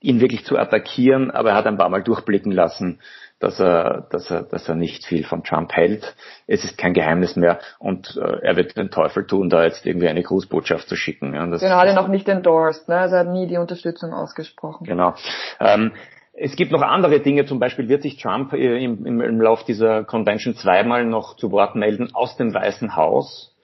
ihn 0.00 0.20
wirklich 0.20 0.46
zu 0.46 0.56
attackieren, 0.56 1.30
aber 1.30 1.50
er 1.50 1.56
hat 1.56 1.66
ein 1.66 1.76
paar 1.76 1.90
Mal 1.90 2.02
durchblicken 2.02 2.50
lassen, 2.50 3.00
dass 3.40 3.60
er, 3.60 4.06
dass 4.10 4.30
er, 4.30 4.44
dass 4.44 4.66
er 4.66 4.74
nicht 4.74 5.04
viel 5.04 5.24
von 5.24 5.44
Trump 5.44 5.72
hält. 5.72 6.16
Es 6.46 6.64
ist 6.64 6.78
kein 6.78 6.94
Geheimnis 6.94 7.36
mehr 7.36 7.58
und 7.78 8.16
äh, 8.16 8.38
er 8.40 8.56
wird 8.56 8.74
den 8.78 8.90
Teufel 8.90 9.26
tun, 9.26 9.50
da 9.50 9.64
jetzt 9.64 9.84
irgendwie 9.84 10.08
eine 10.08 10.22
Grußbotschaft 10.22 10.88
zu 10.88 10.96
schicken. 10.96 11.34
Ja, 11.34 11.46
das, 11.46 11.60
genau, 11.60 11.76
hat 11.76 11.88
er 11.88 11.94
noch 11.94 12.08
nicht 12.08 12.26
endorsed, 12.26 12.88
ne? 12.88 12.96
Also 12.96 13.16
er 13.16 13.20
hat 13.20 13.28
nie 13.28 13.46
die 13.46 13.58
Unterstützung 13.58 14.14
ausgesprochen. 14.14 14.86
Genau. 14.86 15.14
Ähm, 15.60 15.92
es 16.40 16.56
gibt 16.56 16.72
noch 16.72 16.82
andere 16.82 17.20
Dinge, 17.20 17.46
zum 17.46 17.58
Beispiel 17.58 17.88
wird 17.88 18.02
sich 18.02 18.16
Trump 18.16 18.52
äh, 18.52 18.82
im, 18.82 19.04
im, 19.04 19.20
im 19.20 19.40
Lauf 19.40 19.64
dieser 19.64 20.04
Convention 20.04 20.54
zweimal 20.54 21.04
noch 21.04 21.36
zu 21.36 21.50
Wort 21.50 21.74
melden 21.74 22.14
aus 22.14 22.36
dem 22.36 22.54
Weißen 22.54 22.96
Haus. 22.96 23.54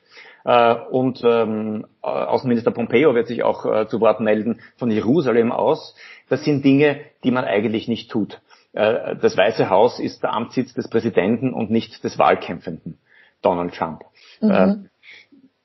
Äh, 0.45 0.75
und 0.91 1.23
ähm, 1.25 1.87
äh, 2.03 2.07
Außenminister 2.07 2.71
Pompeo 2.71 3.15
wird 3.15 3.29
sich 3.29 3.43
auch 3.43 3.65
äh, 3.65 3.87
zu 3.89 4.01
Wort 4.01 4.21
melden 4.21 4.61
von 4.77 4.91
Jerusalem 4.91 5.53
aus. 5.53 5.97
Das 6.29 6.45
sind 6.45 6.65
Dinge, 6.65 7.01
die 7.23 7.31
man 7.31 7.45
eigentlich 7.45 7.89
nicht 7.89 8.11
tut. 8.11 8.41
Äh, 8.73 9.17
das 9.17 9.37
Weiße 9.37 9.71
Haus 9.71 10.01
ist 10.01 10.23
der 10.23 10.33
Amtssitz 10.33 10.75
des 10.75 10.89
Präsidenten 10.89 11.53
und 11.53 11.71
nicht 11.71 12.03
des 12.05 12.19
Wahlkämpfenden 12.19 12.99
Donald 13.41 13.75
Trump. 13.75 14.03
Mhm. 14.41 14.91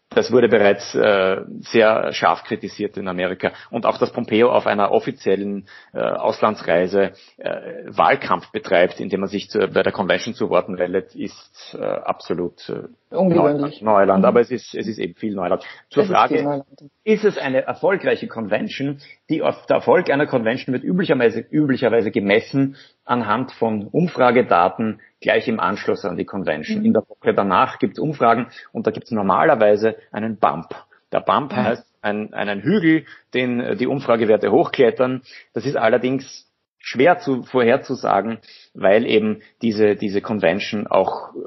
Das 0.10 0.32
wurde 0.32 0.50
bereits 0.50 0.96
äh, 0.96 1.42
sehr 1.60 2.12
scharf 2.14 2.44
kritisiert 2.44 2.98
in 2.98 3.08
Amerika. 3.08 3.52
Und 3.70 3.86
auch, 3.86 4.00
dass 4.00 4.12
Pompeo 4.12 4.52
auf 4.52 4.66
einer 4.66 4.92
offiziellen 4.92 5.68
äh, 5.94 6.00
Auslandsreise 6.00 7.12
äh, 7.38 7.84
Wahlkampf 7.86 8.52
betreibt, 8.52 9.00
indem 9.00 9.22
er 9.22 9.28
sich 9.28 9.52
zu, 9.52 9.60
bei 9.60 9.84
der 9.84 9.92
Convention 9.92 10.34
zu 10.34 10.50
Worten 10.50 10.74
meldet, 10.74 11.14
ist 11.14 11.78
äh, 11.80 11.84
absolut 11.84 12.70
äh, 12.70 13.16
Ungewöhnlich. 13.16 13.82
Neuland. 13.82 14.20
Mhm. 14.20 14.26
Aber 14.26 14.40
es 14.40 14.50
ist, 14.50 14.74
es 14.74 14.88
ist 14.88 14.98
eben 14.98 15.14
viel 15.14 15.36
Neuland. 15.36 15.64
Zur 15.90 16.04
es 16.04 16.10
Frage, 16.10 16.36
ist, 16.36 16.84
ist, 17.04 17.26
es 17.26 17.38
eine 17.38 17.62
erfolgreiche 17.62 18.28
Convention? 18.28 19.00
Die, 19.30 19.40
der 19.40 19.56
Erfolg 19.70 20.10
einer 20.10 20.26
Convention 20.26 20.74
wird 20.74 20.84
üblicherweise, 20.84 21.40
üblicherweise 21.40 22.10
gemessen 22.10 22.78
anhand 23.06 23.52
von 23.52 23.88
Umfragedaten 23.88 25.02
gleich 25.22 25.48
im 25.48 25.60
Anschluss 25.60 26.06
an 26.06 26.18
die 26.18 26.26
Convention. 26.26 26.80
Mhm. 26.80 26.86
In 26.86 26.94
der 26.94 27.04
Woche 27.08 27.34
danach 27.34 27.80
gibt 27.80 27.94
es 27.94 28.00
Umfragen 28.00 28.48
und 28.72 28.88
da 28.88 28.92
gibt 28.92 29.06
es 29.06 29.12
normalerweise 29.12 29.98
einen 30.12 30.38
Bump. 30.38 30.70
Der 31.12 31.22
Bump 31.22 31.52
mhm. 31.52 31.58
heißt 31.58 31.86
ein, 32.02 32.34
einen 32.34 32.62
Hügel, 32.62 33.06
den 33.34 33.60
äh, 33.60 33.76
die 33.76 33.88
Umfragewerte 33.88 34.52
hochklettern. 34.52 35.22
Das 35.54 35.66
ist 35.66 35.76
allerdings 35.76 36.50
schwer 36.78 37.20
zu, 37.20 37.44
vorherzusagen, 37.44 38.40
weil 38.74 39.06
eben 39.06 39.42
diese, 39.62 39.96
diese 39.96 40.22
Convention 40.22 40.88
auch 40.88 41.36
äh, 41.36 41.40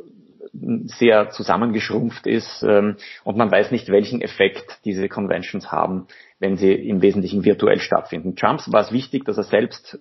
sehr 0.84 1.30
zusammengeschrumpft 1.30 2.26
ist 2.26 2.62
ähm, 2.62 2.96
und 3.24 3.38
man 3.38 3.50
weiß 3.50 3.70
nicht, 3.70 3.88
welchen 3.88 4.20
Effekt 4.20 4.80
diese 4.84 5.08
Conventions 5.08 5.72
haben, 5.72 6.06
wenn 6.38 6.56
sie 6.56 6.72
im 6.72 7.00
Wesentlichen 7.00 7.44
virtuell 7.44 7.80
stattfinden. 7.80 8.36
Trumps 8.36 8.70
war 8.70 8.82
es 8.82 8.92
wichtig, 8.92 9.24
dass 9.24 9.38
er 9.38 9.44
selbst 9.44 9.98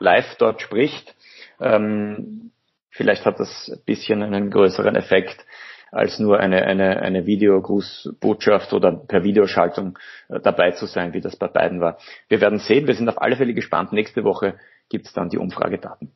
live 0.00 0.34
dort 0.38 0.60
spricht. 0.60 1.14
Ähm, 1.60 2.50
Vielleicht 2.90 3.24
hat 3.24 3.40
das 3.40 3.70
ein 3.72 3.84
bisschen 3.84 4.22
einen 4.22 4.50
größeren 4.50 4.96
Effekt 4.96 5.44
als 5.92 6.18
nur 6.18 6.38
eine, 6.38 6.64
eine, 6.64 7.00
eine 7.02 7.26
Videogrußbotschaft 7.26 8.72
oder 8.72 8.92
per 8.92 9.24
Videoschaltung 9.24 9.98
äh, 10.28 10.40
dabei 10.40 10.72
zu 10.72 10.86
sein, 10.86 11.12
wie 11.12 11.20
das 11.20 11.36
bei 11.36 11.48
beiden 11.48 11.80
war. 11.80 11.98
Wir 12.28 12.40
werden 12.40 12.58
sehen, 12.58 12.86
wir 12.86 12.94
sind 12.94 13.08
auf 13.08 13.20
alle 13.20 13.36
Fälle 13.36 13.54
gespannt. 13.54 13.92
Nächste 13.92 14.24
Woche 14.24 14.54
gibt 14.88 15.06
es 15.06 15.12
dann 15.12 15.30
die 15.30 15.38
Umfragedaten. 15.38 16.12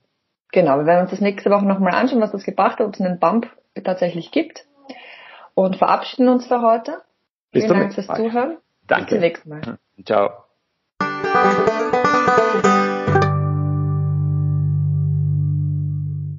Genau, 0.52 0.78
wir 0.78 0.86
werden 0.86 1.02
uns 1.02 1.10
das 1.10 1.20
nächste 1.20 1.50
Woche 1.50 1.66
nochmal 1.66 1.94
anschauen, 1.94 2.20
was 2.20 2.30
das 2.30 2.44
gebracht 2.44 2.78
hat, 2.78 2.86
ob 2.86 2.94
es 2.94 3.00
einen 3.00 3.18
Bump 3.18 3.50
tatsächlich 3.82 4.30
gibt. 4.30 4.64
Und 5.54 5.76
verabschieden 5.76 6.28
uns 6.28 6.46
für 6.46 6.62
heute. 6.62 7.02
Bis 7.50 7.64
Vielen 7.64 7.80
Dank 7.80 7.94
fürs 7.94 8.06
Zuhören. 8.06 8.58
Danke. 8.86 9.04
Bis 9.04 9.10
zum 9.10 9.20
nächsten 9.20 9.48
Mal. 9.48 9.78
Ciao. 10.04 10.44